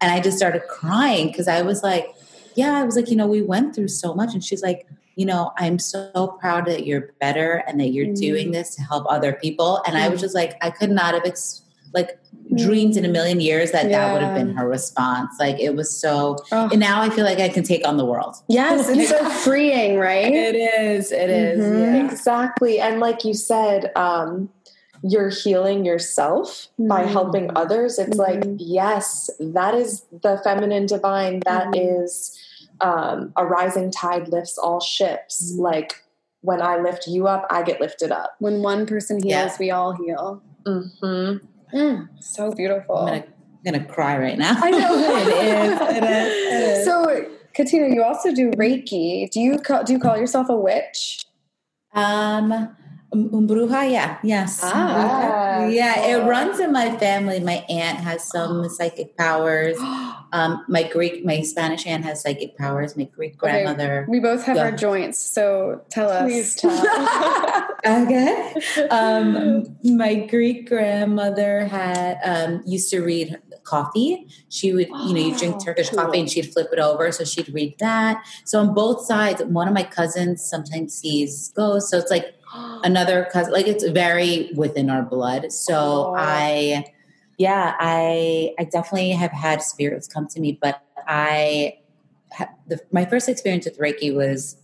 [0.00, 2.08] And i just started crying because i was like
[2.56, 4.34] yeah i was like you know we went through so much.
[4.34, 8.18] And she's like you know i'm so proud that you're better and that you're Mm.
[8.18, 9.80] doing this to help other people.
[9.86, 10.22] And i was Mm.
[10.22, 11.62] just like i could not have ex-
[11.94, 12.18] like
[12.56, 15.88] dreamed in a million years that that would have been her response like it was
[15.94, 16.68] so Oh.
[16.70, 19.98] and now i feel like i can take on the world Yes, it's so freeing,
[19.98, 20.32] right?
[20.32, 21.10] It is.
[21.12, 21.58] It is.
[21.64, 22.10] Mhm.
[22.10, 22.80] Exactly.
[22.80, 24.50] And like you said, um,
[25.02, 27.08] you're healing yourself by Mhm.
[27.08, 27.98] helping others.
[27.98, 28.56] It's like, Mhm.
[28.58, 31.40] yes, that is the feminine divine.
[31.46, 32.02] That Mhm.
[32.04, 32.38] is
[32.80, 35.52] um, a rising tide lifts all ships.
[35.54, 35.60] Mhm.
[35.60, 35.94] Like
[36.40, 38.34] when I lift you up, I get lifted up.
[38.40, 39.56] When one person heals, Yeah.
[39.60, 40.42] we all heal.
[40.66, 41.36] hmm
[41.72, 42.96] Mm, so beautiful.
[42.96, 44.56] I'm gonna, I'm gonna cry right now.
[44.58, 44.94] I know.
[44.98, 45.80] it is.
[45.80, 46.28] It is.
[46.36, 46.84] It is.
[46.84, 49.30] So, Katina, you also do Reiki.
[49.30, 51.24] Do you call, do you call yourself a witch?
[51.94, 52.76] Um,
[53.12, 54.60] um, bruja, yeah, yes.
[54.62, 55.66] Ah.
[55.66, 57.40] yeah, it runs in my family.
[57.40, 59.76] My aunt has some psychic powers.
[60.32, 62.96] Um, my Greek, my Spanish aunt has psychic powers.
[62.96, 64.06] My Greek grandmother.
[64.08, 64.64] We both have Yeah.
[64.64, 66.22] our joints, so tell us.
[66.24, 66.72] Please tell.
[67.86, 68.54] okay.
[68.90, 74.26] Um, my Greek grandmother had um, used to read coffee.
[74.48, 75.98] She would, you know, you drink Turkish cool.
[76.00, 78.24] coffee and she'd flip it over, so she'd read that.
[78.44, 81.90] So on both sides, one of my cousins sometimes sees ghosts.
[81.90, 85.52] So it's like another cousin like it's very within our blood.
[85.52, 86.14] So Oh.
[86.16, 86.84] i
[87.38, 91.78] yeah i i definitely have had spirits come to me but i
[92.66, 94.56] the, my first experience with reiki was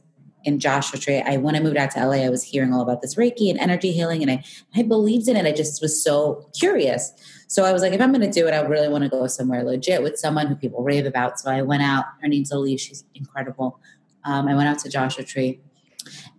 [0.45, 1.19] in joshua tree.
[1.21, 3.59] I when i moved out to la i was hearing all about this reiki and
[3.59, 4.45] energy healing and i
[4.77, 5.47] i believed in it.
[5.47, 7.13] I just was so curious.
[7.49, 9.27] So i was like if i'm going to do it i really want to go
[9.27, 11.41] somewhere legit with someone who people rave about.
[11.41, 13.81] So i went out her name's elise she's incredible.
[14.25, 15.61] Um, i went out to joshua tree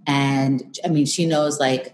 [0.10, 1.86] and i mean she knows like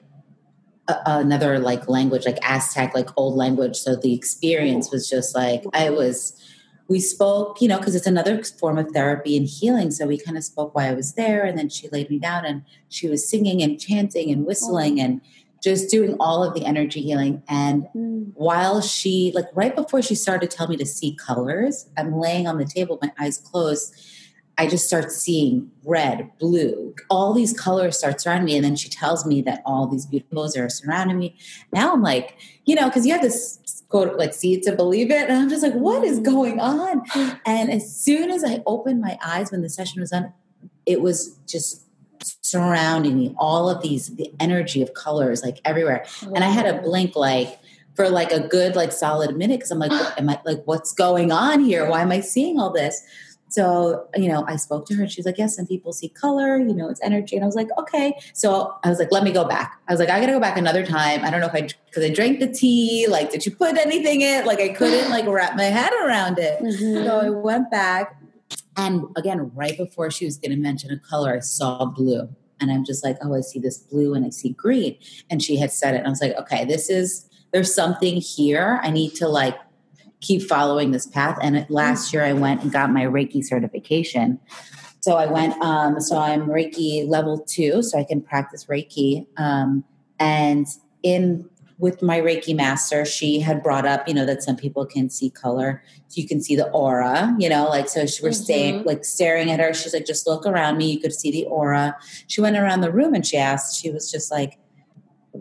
[0.88, 3.76] a- another like language like aztec like old language.
[3.76, 6.18] So the experience was just like i was
[6.88, 9.90] we spoke you know because it's another form of therapy and healing.
[9.92, 12.46] So we kind of spoke while i was there and then she laid me down
[12.46, 12.58] and
[12.90, 15.22] she was singing and chanting and whistling and
[15.64, 17.42] just doing all of the energy healing.
[17.50, 18.32] And Mm.
[18.36, 22.46] while she like right before she started to tell me to see colors i'm laying
[22.52, 23.88] on the table my eyes closed
[24.58, 28.56] i just start seeing red blue all these colors start surrounding me.
[28.56, 31.38] And then she tells me that all these beautiful are surrounding me.
[31.72, 34.76] Now i'm like you know because you have to s- go like see it to
[34.76, 35.30] believe it.
[35.30, 37.04] And i'm just like what is going on?
[37.46, 40.34] And as soon as i opened my eyes when the session was done
[40.86, 41.86] it was just
[42.42, 43.36] surrounding me.
[43.38, 46.06] All of these the energy of colors like everywhere.
[46.22, 47.60] And I had a blink like
[47.96, 51.32] for like a good like solid minute because I'm like, am I like what's going
[51.32, 51.88] on here?
[51.90, 53.02] Why am I seeing all this?
[53.56, 55.04] So you know, I spoke to her.
[55.04, 56.58] and She's like, yes, some people see color.
[56.58, 57.36] You know, it's energy.
[57.38, 58.14] And I was like, okay.
[58.34, 59.80] So I was like, let me go back.
[59.88, 61.24] I was like, I gotta go back another time.
[61.24, 63.08] I don't know if I because I drank the tea.
[63.10, 64.46] Like, did you put anything in?
[64.46, 66.62] Like, I couldn't like wrap my head around it.
[66.62, 67.06] Mhm.
[67.06, 68.22] So I went back,
[68.76, 72.28] and again, right before she was going to mention a color, I saw blue.
[72.60, 74.98] And I'm just like, oh, I see this blue and I see green.
[75.30, 76.00] And she had said it.
[76.00, 78.80] And I was like, okay, this is, there's something here.
[78.82, 79.58] I need to like
[80.22, 81.38] keep following this path.
[81.42, 84.40] And last year I went and got my Reiki certification.
[85.02, 89.28] So I went, um, so I'm Reiki level two, so I can practice Reiki.
[89.38, 89.84] Um,
[90.20, 90.66] and
[91.04, 91.48] in
[91.78, 95.30] with my Reiki master, she had brought up, you know, that some people can see
[95.30, 95.84] color.
[96.08, 99.52] So you can see the aura, you know, like so she, we're staying like staring
[99.52, 99.74] at her.
[99.74, 100.92] She's like, just look around me.
[100.92, 101.98] You could see the aura.
[102.28, 104.58] She went around the room and she asked, she was just like,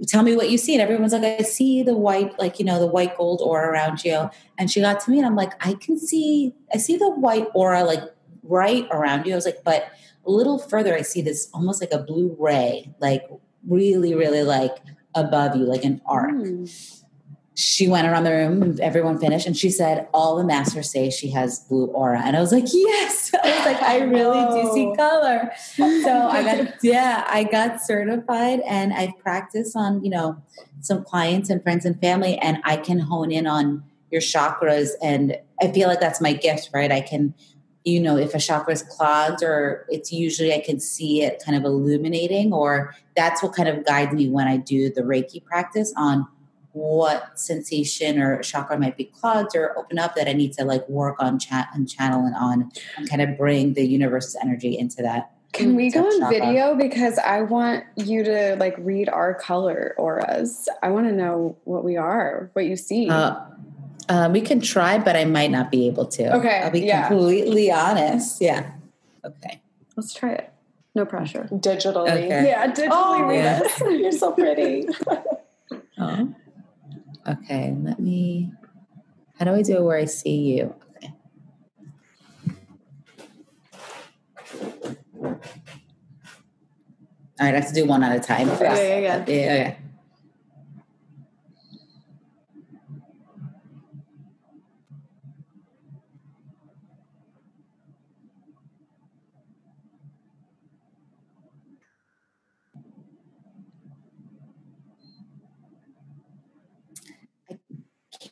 [0.07, 0.75] tell me what you see.
[0.75, 4.05] And everyone's like, I see the white, like, you know, the white gold aura around
[4.05, 4.29] you.
[4.59, 7.49] And she got to me and I'm like, I can see, I see the white
[7.55, 8.03] aura like
[8.43, 9.33] right around you.
[9.33, 9.91] I was like, but
[10.27, 13.29] a little further, I see this almost like a blue ray, like
[13.69, 14.77] really, really like
[15.15, 16.33] above you, like an arc.
[16.33, 17.04] Mm.
[17.57, 21.31] She went around the room, everyone finished, and she said, All the masters say she
[21.31, 22.21] has blue aura.
[22.21, 23.33] And I was like, Yes.
[23.45, 25.53] I was like, I really do see color.
[25.77, 30.43] So I got, yeah, I got certified and I practice on, you know,
[30.81, 34.91] some clients and friends and family, and I can hone in on your chakras.
[35.03, 36.91] And I feel like that's my gift, right?
[36.91, 37.35] I can,
[37.85, 41.57] you know, if a chakra is clogged or it's usually I can see it kind
[41.57, 45.93] of illuminating, or that's what kind of guides me when I do the Reiki practice
[45.97, 46.27] on
[46.75, 50.87] what sensation or chakra might be clogged or open up that I need to like
[50.89, 55.01] work on chat and channel and on and kind of bring the universe's energy into
[55.03, 55.31] that.
[55.53, 56.41] Can we go on chakra.
[56.41, 60.69] video because I want you to like read our color auras.
[60.83, 63.09] I want to know what we are, what you see.
[63.09, 63.37] Uh,
[64.09, 66.37] um, we can try, but I might not be able to.
[66.37, 67.07] Okay, I'll be yeah.
[67.07, 68.41] completely honest.
[68.41, 68.73] Yeah.
[69.25, 69.63] Okay.
[69.97, 70.53] Let's try it.
[70.97, 71.49] No pressure.
[71.53, 72.11] digitally.
[72.11, 72.49] Okay.
[72.49, 73.61] Yeah, digitally Oh, read yeah.
[73.65, 73.81] us.
[73.81, 74.89] You're so pretty.
[75.97, 76.35] Oh.
[77.27, 77.75] Okay.
[77.83, 78.53] Let me.
[79.39, 80.75] How do I do it where I see you?
[80.97, 81.13] Okay.
[87.41, 88.49] All right, I have to do one at a time.
[88.49, 88.61] first.
[88.61, 89.25] Yeah, yeah, yeah.
[89.27, 89.79] Yeah, okay.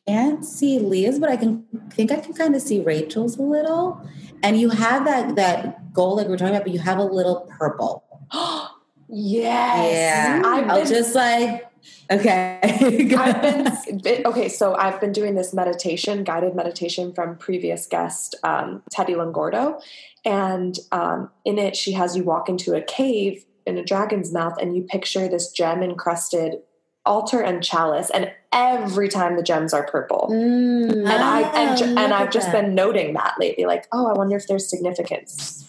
[0.07, 4.07] Can't see Leah's, but I can think I can kind of see Rachel's a little.
[4.43, 7.49] And you have that that gold like we're talking about, but you have a little
[7.59, 8.05] purple.
[9.09, 9.93] yes.
[9.93, 10.43] Yeah.
[10.45, 11.71] I've I'll been, just like
[12.11, 12.59] okay.
[13.17, 14.49] I've been okay.
[14.49, 19.81] So I've been doing this meditation, guided meditation from previous guest um, Teddy Longordo,
[20.25, 24.55] and um, in it she has you walk into a cave in a dragon's mouth,
[24.61, 26.57] and you picture this gem encrusted
[27.05, 30.29] altar and chalice, and every time the gems are purple.
[30.31, 30.91] Mm.
[30.93, 32.63] and i and, and, and i've just that.
[32.63, 35.69] been noting that lately, like, oh, I wonder if there's significance.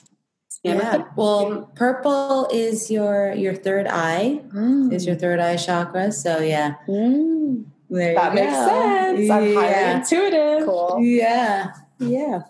[0.64, 1.04] yeah.
[1.16, 4.42] Well, purple is your your third eye.
[4.54, 4.94] Mm.
[4.94, 6.12] Is your third eye chakra.
[6.12, 6.76] So yeah.
[6.88, 7.66] Mm.
[7.90, 8.68] There That you makes go.
[8.68, 9.30] sense.
[9.30, 10.66] I'm highly intuitive.
[10.66, 10.98] Cool.
[11.02, 11.74] Yeah.
[12.00, 12.42] Yeah.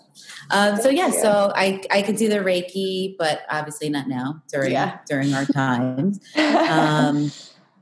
[0.52, 1.20] Um, so yeah, you.
[1.22, 5.00] so I I can see the Reiki, but obviously not now during Yeah.
[5.08, 6.20] during our times.
[6.38, 7.32] Um,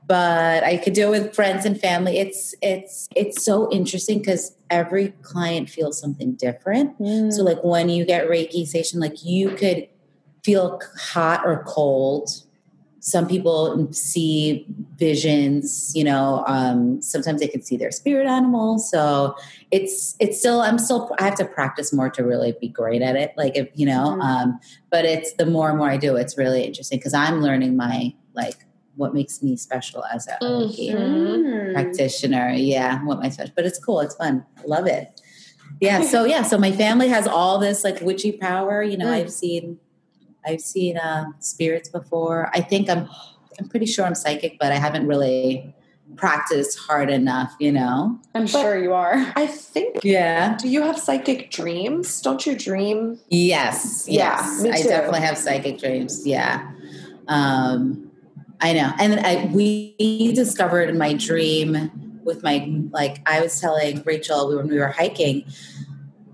[0.07, 2.17] but I could do it with friends and family.
[2.17, 6.99] It's it's it's so interesting because every client feels something different.
[6.99, 7.31] Mm.
[7.31, 9.87] So like when you get Reiki station, like you could
[10.43, 12.29] feel hot or cold.
[13.03, 18.77] Some people see visions, you know, um, sometimes they can see their spirit animal.
[18.77, 19.35] So
[19.71, 23.15] it's it's still I'm still I have to practice more to really be great at
[23.15, 23.33] it.
[23.37, 24.21] Like if you know, Mhm.
[24.21, 24.59] um,
[24.91, 28.13] but it's the more and more I do, it's really interesting because I'm learning my
[28.35, 28.65] like
[28.95, 31.73] what makes me special as a Reiki Mm.
[31.73, 32.51] practitioner.
[32.51, 33.99] Yeah, what my special, but it's cool.
[34.01, 34.45] It's fun.
[34.57, 35.21] I love it.
[35.79, 36.01] Yeah.
[36.03, 36.43] So yeah.
[36.43, 38.83] So my family has all this like witchy power.
[38.83, 39.13] You know, Mm.
[39.13, 39.77] I've seen,
[40.45, 42.49] I've seen uh, spirits before.
[42.53, 43.07] I think I'm,
[43.59, 45.73] I'm pretty sure I'm psychic, but I haven't really
[46.17, 47.55] practiced hard enough.
[47.59, 48.19] You know.
[48.35, 49.15] I'm sure you are.
[49.35, 49.99] I think.
[50.03, 50.57] Yeah.
[50.57, 52.21] Do you have psychic dreams?
[52.21, 53.17] Don't you dream?
[53.29, 54.05] Yes.
[54.09, 54.61] Yeah, Yes.
[54.61, 56.27] me I definitely have psychic dreams.
[56.27, 56.69] Yeah.
[57.29, 58.10] Um,
[58.61, 58.93] I know.
[58.99, 64.67] And I, we discovered in my dream with my, like, I was telling Rachel when
[64.67, 65.45] we were hiking.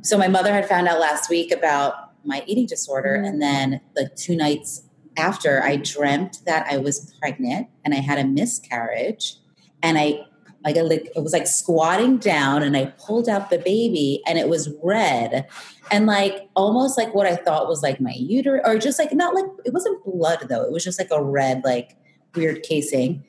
[0.01, 3.15] So my mother had found out last week about my eating disorder.
[3.17, 3.25] Mm-hmm.
[3.25, 4.83] And then the two nights
[5.17, 9.35] after, I dreamt that I was pregnant and I had a miscarriage.
[9.81, 10.25] And I,
[10.65, 14.37] like, I like, it was like squatting down and I pulled out the baby and
[14.37, 15.47] it was red
[15.91, 19.33] and like almost like what I thought was like my uterus, or just like not
[19.33, 20.63] like it wasn't blood though.
[20.63, 21.95] It was just like a red, like
[22.37, 23.23] weird casing.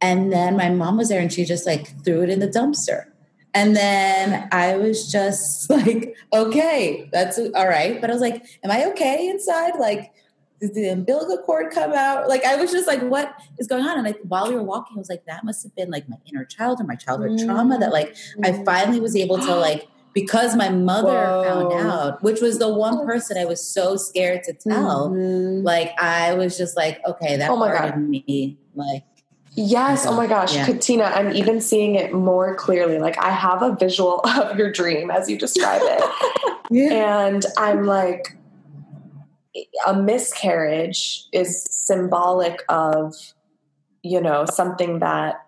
[0.00, 3.06] And then my mom was there and she just like threw it in the dumpster.
[3.54, 8.00] And then I was just like, okay, that's all right.
[8.00, 9.78] But I was like, am I okay inside?
[9.78, 10.12] Like,
[10.60, 12.28] did the umbilical cord come out?
[12.28, 13.96] Like, I was just like, what is going on?
[13.96, 16.16] And like, while we were walking, I was like, that must have been like my
[16.26, 18.64] inner child or my childhood trauma that like I mm.
[18.64, 23.36] finally was able to like because my mother found out, which was the one person
[23.36, 25.10] I was so scared to tell.
[25.10, 25.64] Mhm.
[25.64, 28.00] Like I was just like, okay, that Oh my part God.
[28.00, 29.02] me, like
[29.56, 30.04] Yes.
[30.06, 30.66] Oh my gosh, Yeah.
[30.66, 32.98] Katina, I'm even seeing it more clearly.
[32.98, 36.56] Like I have a visual of your dream as you describe it.
[36.70, 38.36] yeah, and I'm like,
[39.86, 43.14] a miscarriage is symbolic of,
[44.02, 45.43] you know, something that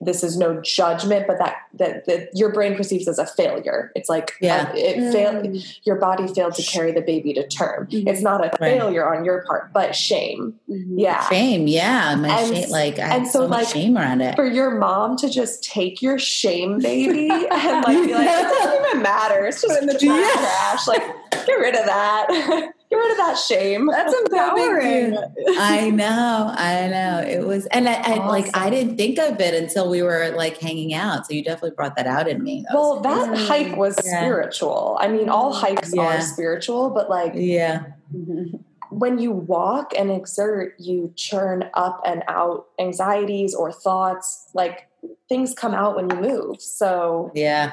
[0.00, 3.90] this is no judgment, but that that, that your brain perceives as a failure.
[3.96, 4.68] It's like Yeah.
[4.70, 5.44] uh, it failed.
[5.46, 5.78] Mm.
[5.84, 7.86] Your body failed to carry the baby to term.
[7.90, 8.06] Mhm.
[8.08, 8.78] It's not a Right.
[8.78, 10.54] failure on your part, but shame.
[10.70, 10.94] Mhm.
[10.96, 11.26] Yeah.
[11.28, 14.20] shame, yeah, my And- shame, like I and had so, so, much like, shame around
[14.20, 14.36] it.
[14.36, 18.86] for your mom to just take your shame baby and like be like, it doesn't
[18.90, 19.46] even matter.
[19.46, 20.86] It's just in the trash.
[20.86, 21.02] Like,
[21.46, 22.72] get rid of that.
[22.94, 23.86] get rid of that shame.
[23.86, 25.16] That's empowering.
[25.58, 27.20] I know, I know.
[27.26, 30.58] It was, and I, I like I didn't think of it until we were like
[30.58, 31.26] hanging out.
[31.26, 32.64] So you definitely brought that out in me.
[32.68, 33.46] That Well, that Mm.
[33.48, 34.20] hike was Yeah.
[34.20, 34.96] spiritual.
[35.00, 36.02] I mean, all hikes Yeah.
[36.02, 37.84] are spiritual, but like yeah,
[38.90, 44.48] when you walk and exert, you churn up and out anxieties or thoughts.
[44.54, 44.88] Like
[45.28, 46.60] things come out when you move.
[46.62, 47.72] So yeah.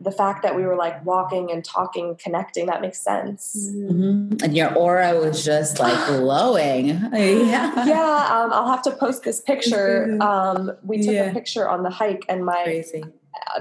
[0.00, 3.70] The fact that we were like walking and talking, connecting, that makes sense.
[3.74, 4.42] Mhm.
[4.42, 6.86] And your aura was just like glowing.
[7.12, 10.16] Yeah, yeah, um, I'll have to post this picture.
[10.20, 11.24] Um, we took Yeah.
[11.24, 13.04] a picture on the hike, and my crazy.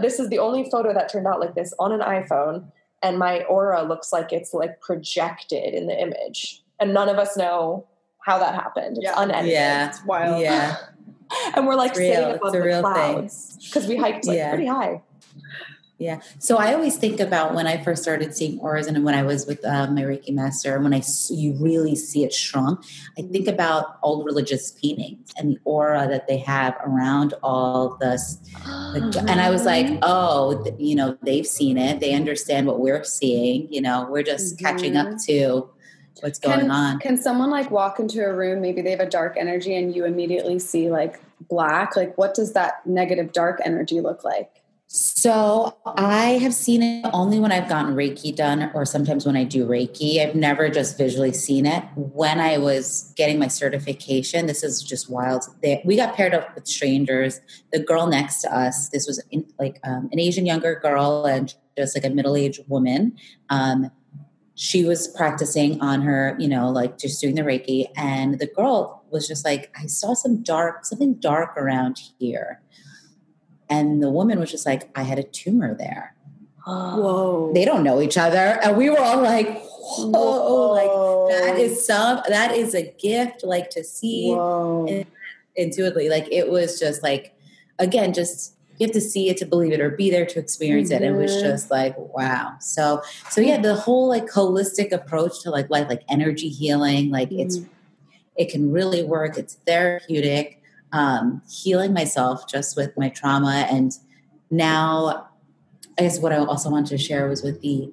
[0.02, 2.66] this is the only photo that turned out like this on an iPhone,
[3.02, 7.36] and my aura looks like it's like projected in the image, and none of us
[7.38, 7.86] know
[8.20, 8.98] how that happened.
[8.98, 9.14] It's Yeah.
[9.18, 9.52] unedited.
[9.52, 10.42] Yeah, It's wild.
[10.42, 10.76] yeah.
[11.56, 14.38] and we're like It's sitting It's above a the real clouds because we hiked like
[14.38, 14.50] Yeah.
[14.50, 15.02] pretty high.
[16.00, 16.20] Yeah.
[16.38, 19.48] So I always think about when I first started seeing auras and when I was
[19.48, 22.84] with uh, my Reiki master, and when I you really see it strong,
[23.18, 23.50] I think mm-hmm.
[23.50, 28.36] about old religious paintings and the aura that they have around all this.
[28.64, 30.00] the- and I was like, mm-hmm.
[30.04, 32.00] oh, you know, they've seen it.
[32.00, 33.72] They understand what we're seeing.
[33.74, 35.32] You know, we're just catching up mm-hmm.
[35.32, 35.70] to
[36.22, 37.00] what's going Can- on.
[37.00, 40.06] Can someone like walk into a room, maybe they have a dark energy and you
[40.06, 41.20] immediately see like
[41.50, 41.96] black?
[41.96, 44.57] Like what does that negative dark energy look like?
[44.90, 49.44] So I have seen it only when I've gotten Reiki done, or sometimes when I
[49.44, 50.26] do Reiki.
[50.26, 51.84] I've never just visually seen it.
[51.96, 55.44] When I was getting my certification, this is just wild.
[55.62, 57.42] They, we got paired up with strangers.
[57.74, 61.54] The girl next to us, this was in, like um, an Asian younger girl and
[61.78, 63.18] just like a middle aged woman.
[63.50, 63.92] Um,
[64.56, 69.04] she was practicing on her, you know, like just doing the Reiki, and the girl
[69.12, 72.62] was just like, I saw some dark, something dark around here.
[73.70, 76.14] And the woman was just like, I had a tumor there.
[76.66, 77.52] Whoa.
[77.54, 78.60] They don't know each other.
[78.64, 83.70] And we were all like, whoa, like that is some, that is a gift, like
[83.72, 84.32] to see
[85.56, 86.10] intuitively.
[86.10, 87.34] Like it was just like,
[87.80, 90.92] again, just you have to see it to believe it or be there to experience
[90.92, 91.02] it.
[91.02, 91.42] It was Mhm.
[91.42, 92.54] just like, wow.
[92.60, 97.32] So, so yeah, the whole like holistic approach to like life, like energy healing, like
[97.32, 97.60] it's,
[98.36, 99.38] it can really work.
[99.38, 100.57] It's therapeutic.
[100.92, 103.68] Um, healing myself just with my trauma.
[103.70, 103.92] And
[104.50, 105.28] now,
[105.98, 107.92] I guess what I also wanted to share was with the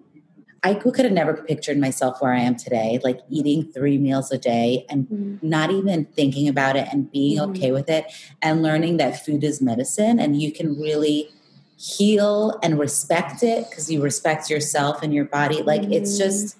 [0.64, 4.38] I could have never pictured myself where I am today, like eating three meals a
[4.38, 5.46] day and mm-hmm.
[5.46, 7.50] not even thinking about it and being mm-hmm.
[7.50, 8.06] okay with it
[8.40, 11.28] and learning that food is medicine and you can really
[11.76, 15.62] heal and respect it because you respect yourself and your body.
[15.62, 15.92] Like mm-hmm.
[15.92, 16.56] it's just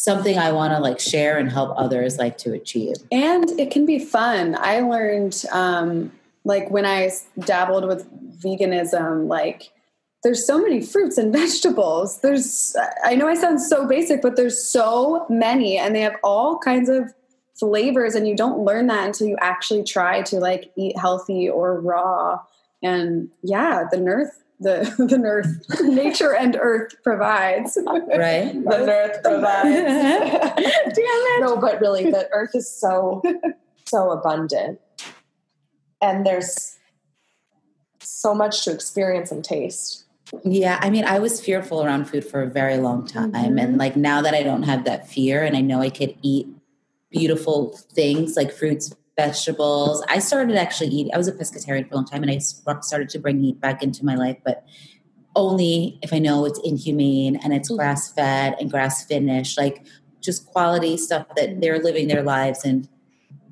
[0.00, 2.96] something I want to like share and help others like to achieve.
[3.12, 4.56] And it can be fun.
[4.58, 6.12] I learned um
[6.44, 8.08] like when I dabbled with
[8.42, 9.70] veganism, like
[10.22, 12.20] there's so many fruits and vegetables.
[12.20, 16.58] There's, I know I sound so basic, but there's so many and they have all
[16.58, 17.12] kinds of
[17.58, 21.78] flavors and you don't learn that until you actually try to like eat healthy or
[21.80, 22.40] raw.
[22.82, 24.28] And yeah, the nerf,
[24.60, 27.76] the, the nerf, nature and earth provides.
[27.84, 28.52] Right.
[28.64, 29.64] the earth provides.
[30.94, 31.40] Damn it.
[31.40, 33.22] No, but really the earth is so,
[33.86, 34.80] so abundant.
[36.02, 36.78] And there's
[38.00, 40.04] so much to experience and taste.
[40.44, 43.32] Yeah, I mean, I was fearful around food for a very long time.
[43.32, 43.58] Mm-hmm.
[43.58, 46.46] And like now that I don't have that fear and I know I could eat
[47.10, 51.96] beautiful things like fruits, vegetables, I started actually eating, I was a pescatarian for a
[51.96, 54.64] long time and I started to bring meat back into my life, but
[55.36, 57.76] only if I know it's inhumane and it's mm-hmm.
[57.76, 59.84] grass fed and grass finished, like
[60.20, 62.88] just quality stuff that they're living their lives and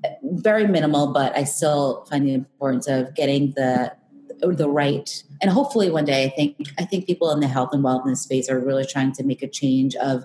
[0.05, 3.97] uh, very minimal, but I still find the importance of getting the
[4.41, 7.83] the right and hopefully one day i think i think people in the health and
[7.83, 10.25] wellness space are really trying to make a change of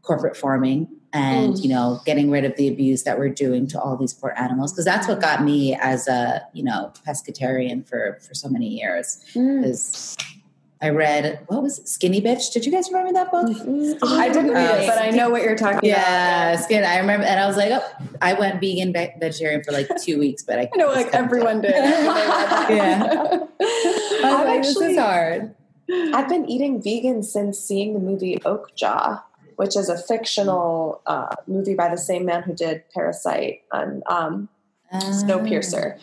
[0.00, 1.62] corporate farming and mm.
[1.62, 4.72] you know getting rid of the abuse that we're doing to all these poor animals
[4.72, 9.22] because that's what got me as a you know pescatarian for for so many years
[9.34, 10.38] because mm.
[10.82, 11.88] I read what was it?
[11.88, 12.52] Skinny Bitch.
[12.52, 13.46] Did you guys remember that book?
[13.46, 14.04] Mm-hmm.
[14.04, 16.52] I didn't read uh, it, but I know what you're talking yeah, about.
[16.52, 16.84] Yeah, Skin.
[16.84, 17.88] I remember, and I was like, oh,
[18.20, 21.70] I went vegan vegetarian for like two weeks, but I, I know like everyone did.
[21.76, 25.54] yeah, I've like, actually, this is hard.
[25.88, 29.22] I've been eating vegan since seeing the movie Okja,
[29.62, 34.48] which is a fictional uh, movie by the same man who did Parasite and um,
[34.90, 35.00] um.
[35.00, 36.00] Snowpiercer.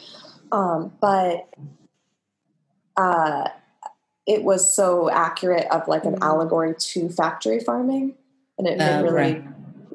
[0.54, 1.50] Um, but
[2.96, 3.50] uh,
[4.26, 6.24] it was so accurate of like an mm-hmm.
[6.24, 8.16] allegory to factory farming
[8.58, 9.44] and it, uh, really right.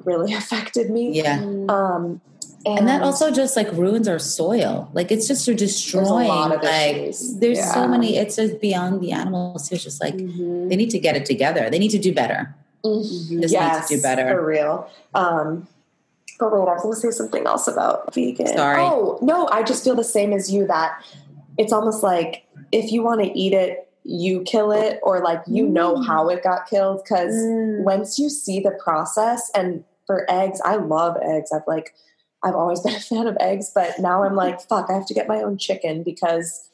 [0.05, 2.21] really affected me yeah um
[2.67, 7.39] and, and, that also just like ruins our soil like it's just destroying like issues.
[7.39, 7.75] there's yeah.
[7.75, 10.69] so many it's just beyond the animals it's just like mm-hmm.
[10.69, 12.55] they need to get it together they need to do better
[12.85, 13.41] mm-hmm.
[13.41, 15.67] just yes, need to do better for real um
[16.41, 18.49] but wait, I was going to say something else about vegan.
[18.49, 18.83] Sorry.
[18.83, 21.01] Oh, no, I just feel the same as you that
[21.59, 25.67] it's almost like if you want to eat it you kill it or like you
[25.67, 26.07] know mm.
[26.07, 27.83] how it got killed because mm.
[27.83, 31.95] once you see the process and for eggs i love eggs i've like
[32.43, 35.15] i've always been a fan of eggs but now i'm like fuck i have to
[35.15, 36.71] get my own chicken because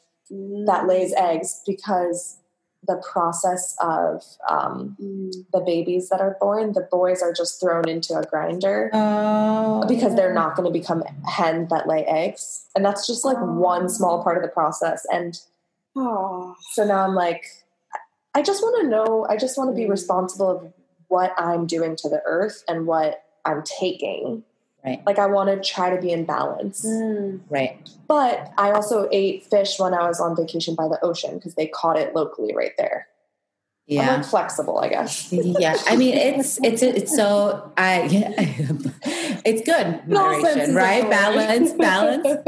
[0.67, 2.39] that lays eggs because
[2.87, 5.33] the process of um, mm.
[5.53, 9.85] the babies that are born the boys are just thrown into a grinder oh.
[9.87, 13.53] because they're not going to become hens that lay eggs and that's just like oh.
[13.53, 15.41] one small part of the process and
[15.97, 17.45] Oh, so now I'm like,
[18.35, 19.91] I just want to know, I just want to be mm.
[19.91, 20.73] responsible of
[21.09, 24.45] what I'm doing to the earth and what I'm taking.
[24.85, 25.03] Right.
[25.05, 26.87] Like I want to try to be in balance.
[26.87, 27.41] Mm.
[27.51, 27.89] Right.
[28.09, 31.67] But I also ate fish when I was on vacation by the ocean because they
[31.67, 33.09] caught it locally right there
[33.91, 34.03] yeah.
[34.03, 35.33] I'm like flexible, I guess.
[35.33, 38.33] yeah, I mean it's it's it's so I yeah,
[39.45, 41.11] it's good moderation, right?
[41.11, 42.25] Balance, balance.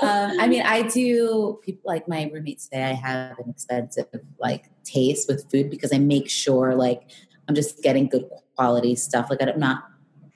[0.00, 1.58] um, I mean, I do.
[1.64, 4.06] People like my roommates say I have an expensive
[4.38, 7.02] like taste with food because I make sure like
[7.48, 9.28] I'm just getting good quality stuff.
[9.28, 9.89] Like I'm not.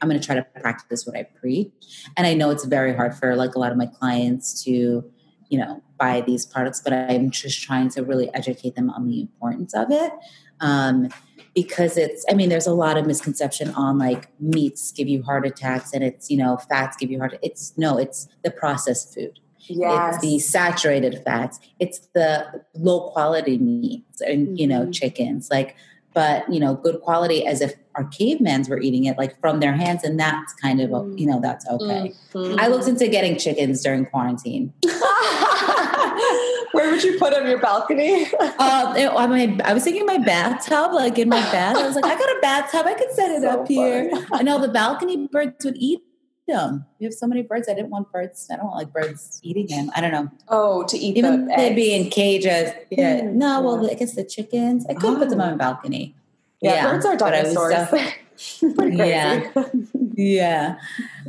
[0.04, 1.72] I'm going to try to practice what I preach,
[2.16, 5.10] and I know it's very hard for like a lot of my clients to
[5.48, 9.20] you know buy these products but i'm just trying to really educate them on the
[9.20, 10.12] importance of it
[10.60, 11.08] um,
[11.54, 15.46] because it's i mean there's a lot of misconception on like meats give you heart
[15.46, 19.38] attacks and it's you know fats give you heart it's no it's the processed food
[19.66, 20.14] yes.
[20.14, 24.56] it's the saturated fats it's the low quality meats and mm-hmm.
[24.56, 24.90] you know mm-hmm.
[24.90, 25.76] chickens like
[26.14, 29.72] but you know good quality as if our cavemans were eating it like from their
[29.74, 31.18] hands and that's kind of mm.
[31.18, 32.12] you know that's okay.
[32.32, 32.58] Mm-hmm.
[32.58, 34.72] i looked into getting chickens during quarantine.
[36.72, 38.26] Where would you put them your balcony?
[38.54, 42.04] Um, I, mean, I was thinking my bathtub like in my bath i was like
[42.04, 42.86] i got a bathtub.
[42.86, 43.66] I could set it so up fun.
[43.66, 46.00] here i know the balcony birds would eat
[46.46, 46.84] them.
[46.98, 47.68] We have so many birds.
[47.68, 48.48] I didn't want birds.
[48.50, 49.90] I don't want like birds eating them.
[49.94, 50.30] I don't know.
[50.48, 52.72] Oh, to eat even the they'd be in cages.
[52.90, 53.20] Yeah.
[53.20, 54.86] Mm, no, well, I guess the chickens.
[54.88, 55.18] I could oh.
[55.18, 56.14] put them on a balcony.
[56.60, 57.74] Yeah, yeah, birds are dinosaurs.
[58.60, 59.08] Pretty crazy.
[59.10, 59.50] Yeah.
[60.16, 60.78] Yeah.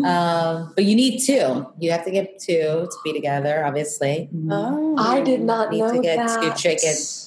[0.04, 1.68] Um, but you need two.
[1.80, 4.30] You have to get two to be together, obviously.
[4.50, 4.96] Oh.
[4.98, 6.42] I did not Need know to get that.
[6.42, 7.25] two chickens.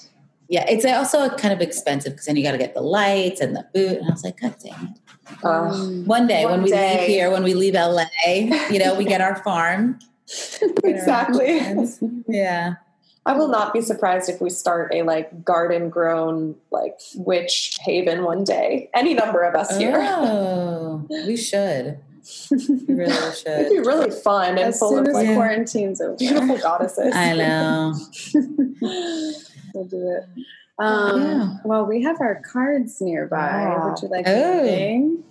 [0.49, 3.55] Yeah, it's also kind of expensive because then you got to get the lights and
[3.55, 3.99] the boot.
[3.99, 4.99] And I was like, God damn it.
[5.45, 5.73] Ugh.
[5.75, 6.07] Mm.
[6.07, 7.01] One day One when we day.
[7.01, 8.07] leave here, when we leave LA,
[8.71, 9.99] you know, we get our farm.
[10.85, 11.61] exactly.
[12.29, 12.75] Yeah.
[13.27, 18.25] I will not be surprised if we start a like garden grown like witch haven
[18.25, 18.89] one day.
[18.95, 19.99] Any number of us here.
[20.01, 21.99] Oh, we should.
[22.51, 23.13] We really
[23.47, 27.15] It'd be really fun and As full soon of as like quarantine's over, beautiful goddesses.
[27.15, 27.95] I know.
[29.75, 30.25] we'll do it.
[30.79, 31.49] Um, Yeah.
[31.65, 33.37] Well, we have our cards nearby.
[33.63, 33.85] Yeah.
[33.89, 34.31] Would you like Oh.
[34.61, 35.25] anything?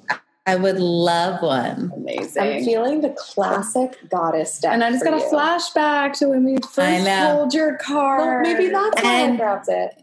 [0.45, 1.91] I would love one.
[1.95, 2.41] Amazing.
[2.41, 4.73] I'm feeling the classic goddess deck.
[4.73, 7.77] and I just for got a flashback to when we first I pulled your Well,
[7.81, 8.43] card.
[8.43, 10.01] maybe that's why I And- grabbed it.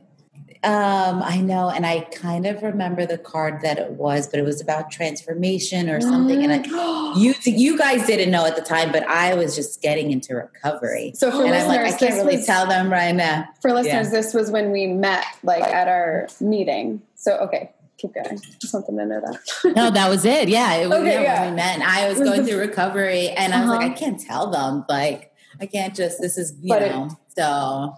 [0.65, 4.45] Um, I know, and I kind of remember the card that it was, but it
[4.45, 6.43] was about transformation or something.
[6.43, 10.11] And I, you you guys didn't know at the time, but I was just getting
[10.11, 11.13] into recovery.
[11.17, 13.47] So for and I'm like, I can't really was- tell them right now.
[13.61, 14.11] For listeners, Yeah.
[14.21, 17.03] this was when we met, like at our meeting.
[17.15, 18.39] So okay, keep going.
[18.59, 19.75] Just something to know that.
[19.77, 20.49] No, that was it.
[20.49, 21.41] Yeah, it was Okay, yeah, yeah.
[21.43, 23.79] when we met, I was going through recovery, and I was Uh-huh.
[23.81, 24.85] like, I can't tell them.
[24.89, 26.21] Like, I can't just.
[26.21, 27.11] This is you But it- know.
[27.37, 27.95] so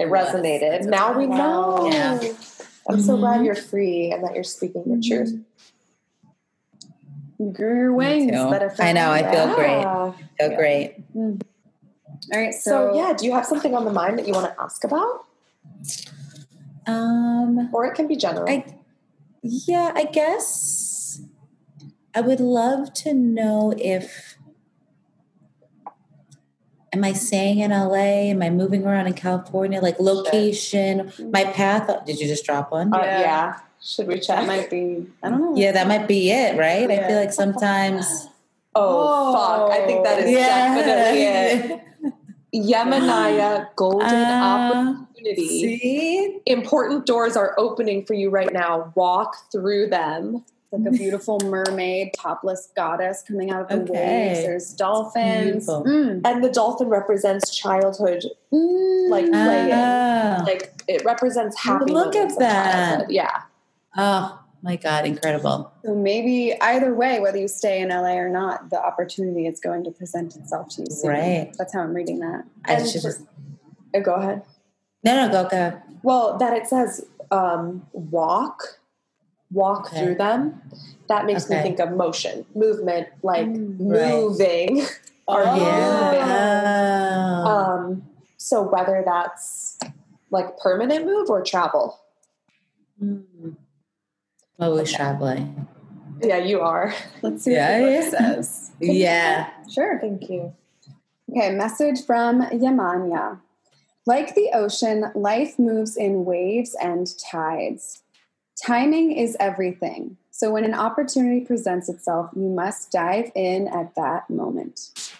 [0.00, 0.86] It resonated.
[0.86, 1.86] Now we know.
[1.92, 2.18] Yeah.
[2.88, 3.20] I'm so Mhm.
[3.20, 5.38] glad you're free and that you're speaking your truth.
[7.38, 8.32] You grew your wings.
[8.80, 9.80] I know, I feel great.
[9.80, 10.12] Yeah.
[10.40, 11.04] so great.
[11.14, 11.38] All
[12.32, 14.62] right, So, so, yeah, do you have something on the mind that you want to
[14.62, 15.26] ask about?
[16.86, 18.48] Um, Or it can be general.
[18.48, 18.64] I
[19.42, 21.20] yeah, I guess
[22.14, 24.29] I would love to know if
[26.92, 28.30] am I staying in LA?
[28.34, 29.80] Am I moving around in California?
[29.80, 32.04] Like location, my path.
[32.06, 32.92] Did you just drop one?
[32.92, 33.20] Uh, Yeah.
[33.20, 33.58] yeah.
[33.82, 34.40] Should we check?
[34.40, 35.06] that might be.
[35.22, 35.56] I don't know.
[35.56, 36.90] Yeah, that might be it, right?
[36.90, 38.28] I feel like sometimes.
[38.74, 39.70] oh, fuck.
[39.70, 41.80] I think that is definitely it.
[42.54, 45.78] Yemenaya Golden Uh, Opportunity.
[45.78, 46.40] See?
[46.44, 48.92] Important doors are opening for you right now.
[48.96, 50.44] Walk through them.
[50.72, 53.92] Like a beautiful mermaid, topless goddess coming out of the Okay.
[54.28, 54.40] waves.
[54.44, 55.66] There's dolphins.
[55.68, 56.20] Mm.
[56.24, 59.08] And the dolphin represents childhood, Mm.
[59.10, 59.72] like playing.
[59.72, 60.42] Oh.
[60.46, 63.10] Like it represents happy Look at that.
[63.10, 63.42] Yeah.
[63.96, 65.72] oh my God, incredible.
[65.84, 69.84] So maybe either way, whether you stay in LA or not, the opportunity is going
[69.84, 71.10] to present itself to you soon.
[71.10, 71.54] Right.
[71.56, 72.44] That's how I'm reading that.
[72.66, 73.22] I And should for- just.
[73.94, 74.42] Uh, Go ahead.
[75.02, 75.80] No, no, go, go.
[76.02, 78.79] Well, that it says um, walk,
[79.52, 80.04] walk Okay.
[80.04, 80.60] through them.
[81.08, 83.76] That makes me think of motion, movement, like Mm.
[83.90, 84.14] Right.
[84.14, 84.82] moving.
[85.26, 85.62] Are moving?
[85.66, 87.44] Yeah.
[87.46, 88.02] Um,
[88.36, 89.78] so whether that's
[90.30, 91.98] like permanent move or travel.
[93.02, 93.56] Mm.
[94.58, 95.66] Always traveling.
[96.22, 96.94] Yeah, you are.
[97.22, 98.10] Let's see Yeah, what the yeah.
[98.10, 98.70] says.
[98.80, 99.50] Yeah.
[99.72, 99.98] Sure.
[100.00, 100.52] Thank you.
[101.30, 103.40] Okay, message from Yamanya.
[104.06, 108.02] Like the ocean, life moves in waves and tides.
[108.56, 110.16] Timing is everything.
[110.30, 115.10] So when an opportunity presents itself, you must dive in at that moment.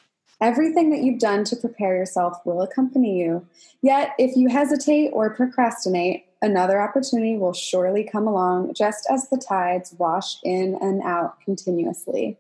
[0.41, 3.47] Everything that you've done to prepare yourself will accompany you.
[3.83, 9.37] Yet, if you hesitate or procrastinate, another opportunity will surely come along just as the
[9.37, 12.39] tides wash in and out continuously.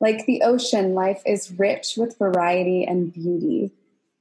[0.00, 3.72] Like the ocean, life is rich with variety and beauty.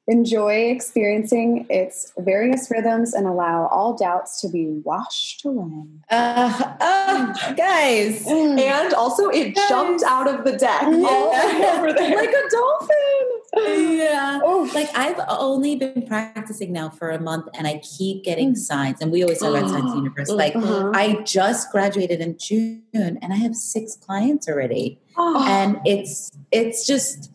[0.09, 5.85] Enjoy experiencing its various rhythms and allow all doubts to be washed away.
[6.09, 8.25] Uh, oh, guys.
[8.27, 12.15] And also, it jumped out of the deck all over there.
[12.17, 13.97] Like a dolphin.
[13.97, 14.39] Yeah.
[14.43, 19.01] Oh, Like I've only been practicing now for a month and I keep getting signs.
[19.01, 20.29] And we always talk about signs universe.
[20.29, 20.95] Like Mhm.
[20.95, 24.99] I just graduated in June and I have six clients already.
[25.17, 27.31] Oh, And it's it's just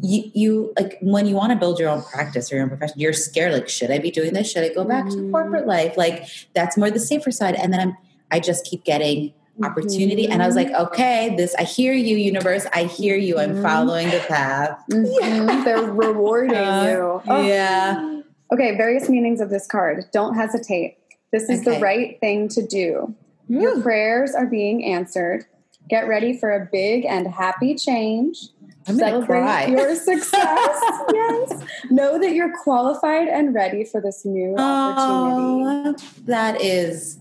[0.00, 2.98] you, you like when you want to build your own practice or your own profession,
[3.00, 3.52] you're scared.
[3.52, 4.50] Like, should I be doing this?
[4.50, 5.30] Should I go back to Mhm.
[5.32, 5.96] corporate life?
[5.96, 6.24] Like,
[6.54, 7.54] that's more the safer side.
[7.54, 7.96] And then I'm,
[8.30, 9.32] I just keep getting
[9.62, 10.28] opportunity.
[10.28, 12.66] And I was like, okay, this, I hear you, universe.
[12.74, 13.38] I hear you.
[13.38, 13.62] I'm Mhm.
[13.62, 14.78] following the path.
[14.90, 15.64] Mhm.
[15.64, 17.22] They're rewarding Uh, you.
[17.32, 17.42] Oh.
[17.42, 18.20] Yeah.
[18.52, 20.04] Okay, various meanings of this card.
[20.12, 20.98] Don't hesitate.
[21.32, 23.14] This is the right thing to do.
[23.48, 25.46] Your prayers are being answered.
[25.88, 28.48] Get ready for a big and happy change.
[28.88, 29.66] I'm gonna Celebrate cry.
[29.66, 30.32] your success.
[31.12, 31.64] yes.
[31.90, 36.04] Know that you're qualified and ready for this new opportunity.
[36.26, 37.18] That is,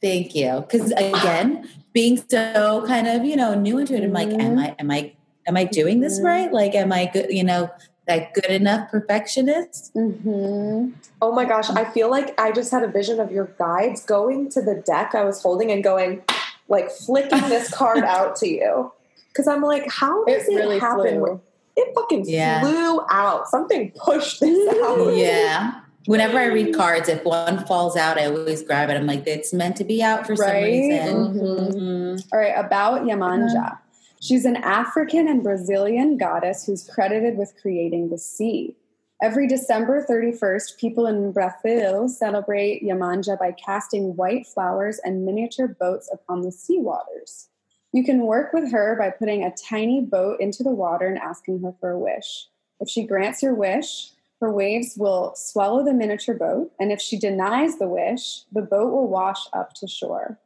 [0.00, 0.60] thank you.
[0.68, 4.74] Because again, being so kind of you know new into it, I'm like, am I,
[4.78, 5.12] am I,
[5.46, 6.24] am I doing this Mhm.
[6.24, 6.52] right?
[6.52, 7.30] Like, am I good?
[7.30, 7.70] You know,
[8.06, 9.94] that good enough perfectionist?
[9.94, 10.90] Mm-hmm.
[11.22, 14.48] oh my gosh, I feel like I just had a vision of your guides going
[14.50, 16.22] to the deck I was holding and going,
[16.68, 18.92] like flicking this card out to you.
[19.36, 21.18] Because I'm like, how does It it, really happen?
[21.18, 21.40] flew.
[21.76, 22.60] It fucking Yeah.
[22.62, 23.48] flew out.
[23.48, 25.14] Something pushed this out.
[25.14, 25.72] Yeah.
[26.06, 28.94] Whenever I read cards, if one falls out, I always grab it.
[28.96, 30.64] I'm like, it's meant to be out for some Right?
[30.64, 31.14] reason.
[31.34, 31.72] Mhm.
[31.74, 32.22] Mhm.
[32.32, 33.78] All right, about Yamanja.
[34.20, 38.76] She's an African and Brazilian goddess who's credited with creating the sea.
[39.20, 46.08] Every December 31st, people in Brazil celebrate Yamanja by casting white flowers and miniature boats
[46.12, 47.48] upon the sea waters.
[47.96, 51.62] You can work with her by putting a tiny boat into the water and asking
[51.62, 52.46] her for a wish.
[52.78, 57.18] If she grants your wish, her waves will swallow the miniature boat, and if she
[57.18, 60.38] denies the wish, the boat will wash up to shore.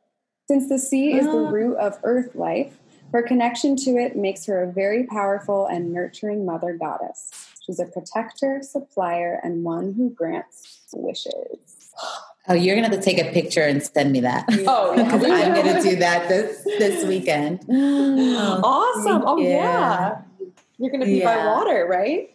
[0.47, 1.51] Since the sea is the Ah.
[1.51, 2.79] root of earth life,
[3.11, 7.33] her connection to it makes her a very powerful and nurturing mother goddess.
[7.67, 11.91] She's a protector, supplier, and one who grants wishes.
[12.49, 14.47] Oh, you're gonna have to take a picture and send me that.
[14.66, 15.05] Oh, yeah.
[15.05, 17.61] Because I'm gonna do that this this weekend.
[17.68, 19.22] Oh, Awesome.
[19.26, 19.49] Oh, you.
[19.49, 20.22] yeah.
[20.78, 22.34] You're to be by water, right?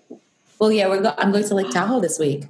[0.59, 2.45] Well, yeah, we're go- I'm going to Lake Tahoe this week.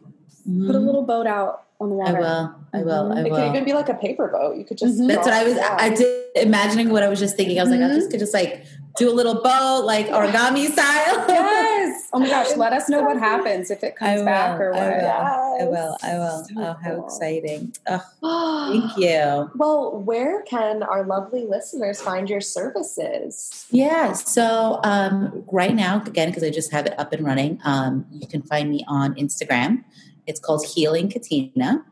[0.47, 0.67] Mhm.
[0.67, 2.17] Put a little boat out on the water.
[2.17, 2.55] I will.
[2.73, 3.13] I will.
[3.13, 4.57] I It could even be like a paper boat.
[4.57, 4.99] You could just.
[4.99, 5.07] Mhm.
[5.07, 5.57] That's what I was.
[5.57, 7.57] I did imagining what I was just thinking.
[7.59, 8.65] I was like, I just could just like
[8.97, 11.25] do a little boat, like origami style.
[11.35, 12.01] Yes.
[12.13, 14.81] Oh my gosh, let us know what happens if it comes back or what.
[14.81, 15.01] I will.
[15.01, 15.61] Yes.
[15.61, 15.97] I will.
[16.03, 16.45] I will.
[16.45, 17.05] So oh, how cool.
[17.05, 17.75] exciting!
[17.87, 19.51] Oh, thank you.
[19.55, 23.65] Well, where can our lovely listeners find your services?
[23.69, 24.13] Yeah.
[24.13, 28.27] So um, right now, again, because I just have it up and running, um, you
[28.27, 29.83] can find me on Instagram.
[30.25, 31.83] It's called Healing Katina.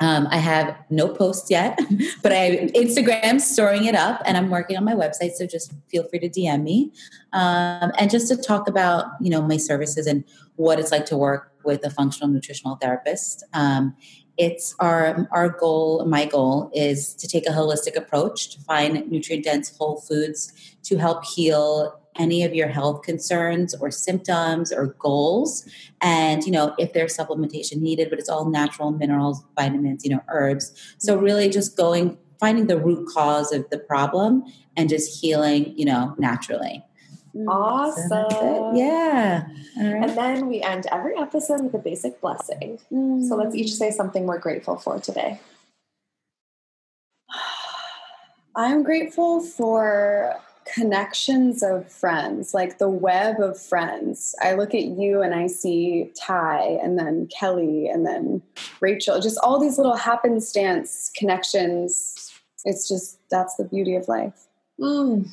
[0.00, 1.78] Um, I have no posts yet,
[2.22, 5.32] but I Instagram storing it up, and I'm working on my website.
[5.32, 6.92] So just feel free to DM me,
[7.32, 10.24] um, and just to talk about you know my services and
[10.56, 13.44] what it's like to work with a functional nutritional therapist.
[13.52, 13.94] Um,
[14.38, 16.06] it's our our goal.
[16.06, 20.52] My goal is to take a holistic approach to find nutrient dense whole foods
[20.84, 25.66] to help heal any of your health concerns or symptoms or goals
[26.00, 30.22] and you know if there's supplementation needed but it's all natural minerals vitamins you know
[30.28, 34.42] herbs so really just going finding the root cause of the problem
[34.76, 36.84] and just healing you know naturally
[37.32, 37.46] Mm.
[37.48, 38.08] Awesome.
[38.08, 39.46] So yeah
[39.78, 42.80] all right And then we end every episode with a basic blessing.
[42.90, 43.22] Mm.
[43.28, 45.40] So let's each say something we're grateful for today.
[48.56, 50.40] I'm grateful for
[50.74, 54.34] connections of friends, like the web of friends.
[54.40, 58.42] I look at you and I see Ty and then Kelly and then
[58.80, 62.32] Rachel, just all these little happenstance connections.
[62.64, 64.46] It's just, that's the beauty of life.
[64.78, 65.28] Mm.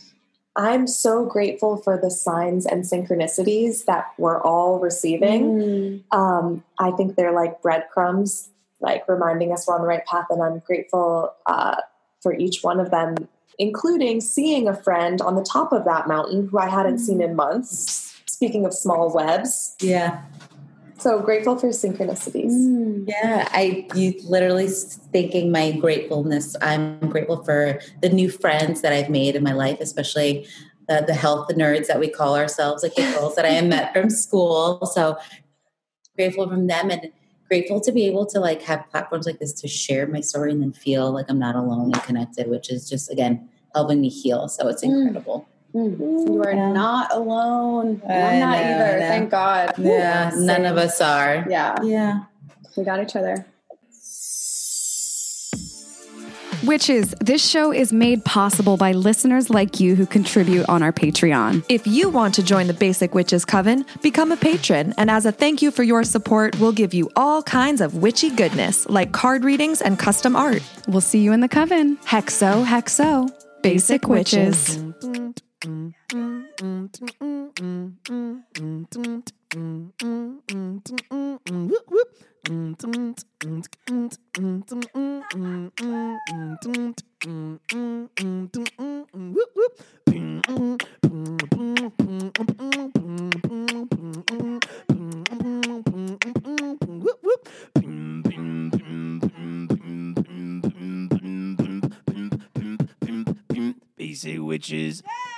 [0.55, 6.03] I'm so grateful for the signs and synchronicities that we're all receiving.
[6.11, 6.17] Mm.
[6.17, 8.49] Um, I think they're like breadcrumbs,
[8.81, 10.25] like reminding us we're on the right path.
[10.31, 11.75] And I'm grateful uh,
[12.21, 13.27] for each one of them,
[13.57, 17.35] including seeing a friend on the top of that mountain who I hadn't seen in
[17.35, 18.13] months.
[18.25, 20.21] Speaking of small webs, yeah
[20.99, 22.51] so grateful for synchronicities.
[22.51, 23.05] Mm.
[23.07, 26.55] Yeah, I you literally thinking my gratefulness.
[26.61, 30.47] I'm grateful for the new friends that I've made in my life, especially
[30.87, 33.93] the, the health nerds that we call ourselves, like the girls that I have met
[33.93, 34.85] from school.
[34.85, 35.17] So
[36.15, 37.11] grateful from them and
[37.47, 40.61] grateful to be able to like have platforms like this to share my story and
[40.61, 44.47] then feel like I'm not alone and connected, which is just again helping me heal.
[44.47, 45.07] So it's Mm.
[45.07, 45.47] incredible.
[45.73, 46.33] Mm.
[46.33, 46.71] You are Yeah.
[46.71, 48.01] not alone.
[48.07, 48.99] I I'm not know, either.
[48.99, 49.73] Thank God.
[49.77, 50.65] Yeah, none Same.
[50.65, 51.45] of us are.
[51.49, 52.23] Yeah, Yeah.
[52.75, 53.45] we got each other.
[56.67, 61.63] Witches, this show is made possible by listeners like you who contribute on our Patreon.
[61.69, 65.31] If you want to join the Basic Witches Coven, become a patron, and as a
[65.31, 69.45] thank you for your support, we'll give you all kinds of witchy goodness like card
[69.45, 70.61] readings and custom art.
[70.89, 71.95] We'll see you in the coven.
[71.99, 73.29] Hexo, hexo.
[73.61, 74.77] Basic Witches.
[74.77, 75.37] Basic witches.
[81.49, 82.26] Yep.
[82.45, 84.27] Oh, oh, oh,
[85.39, 85.67] oh,
[105.09, 105.36] oh,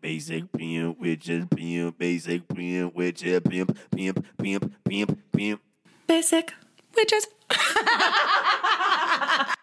[0.00, 5.60] Basic pimp, witches, pimp, basic pimp, witches, pimp, pimp, pimp, pimp, pimp.
[6.06, 6.54] Basic
[6.96, 7.26] witches.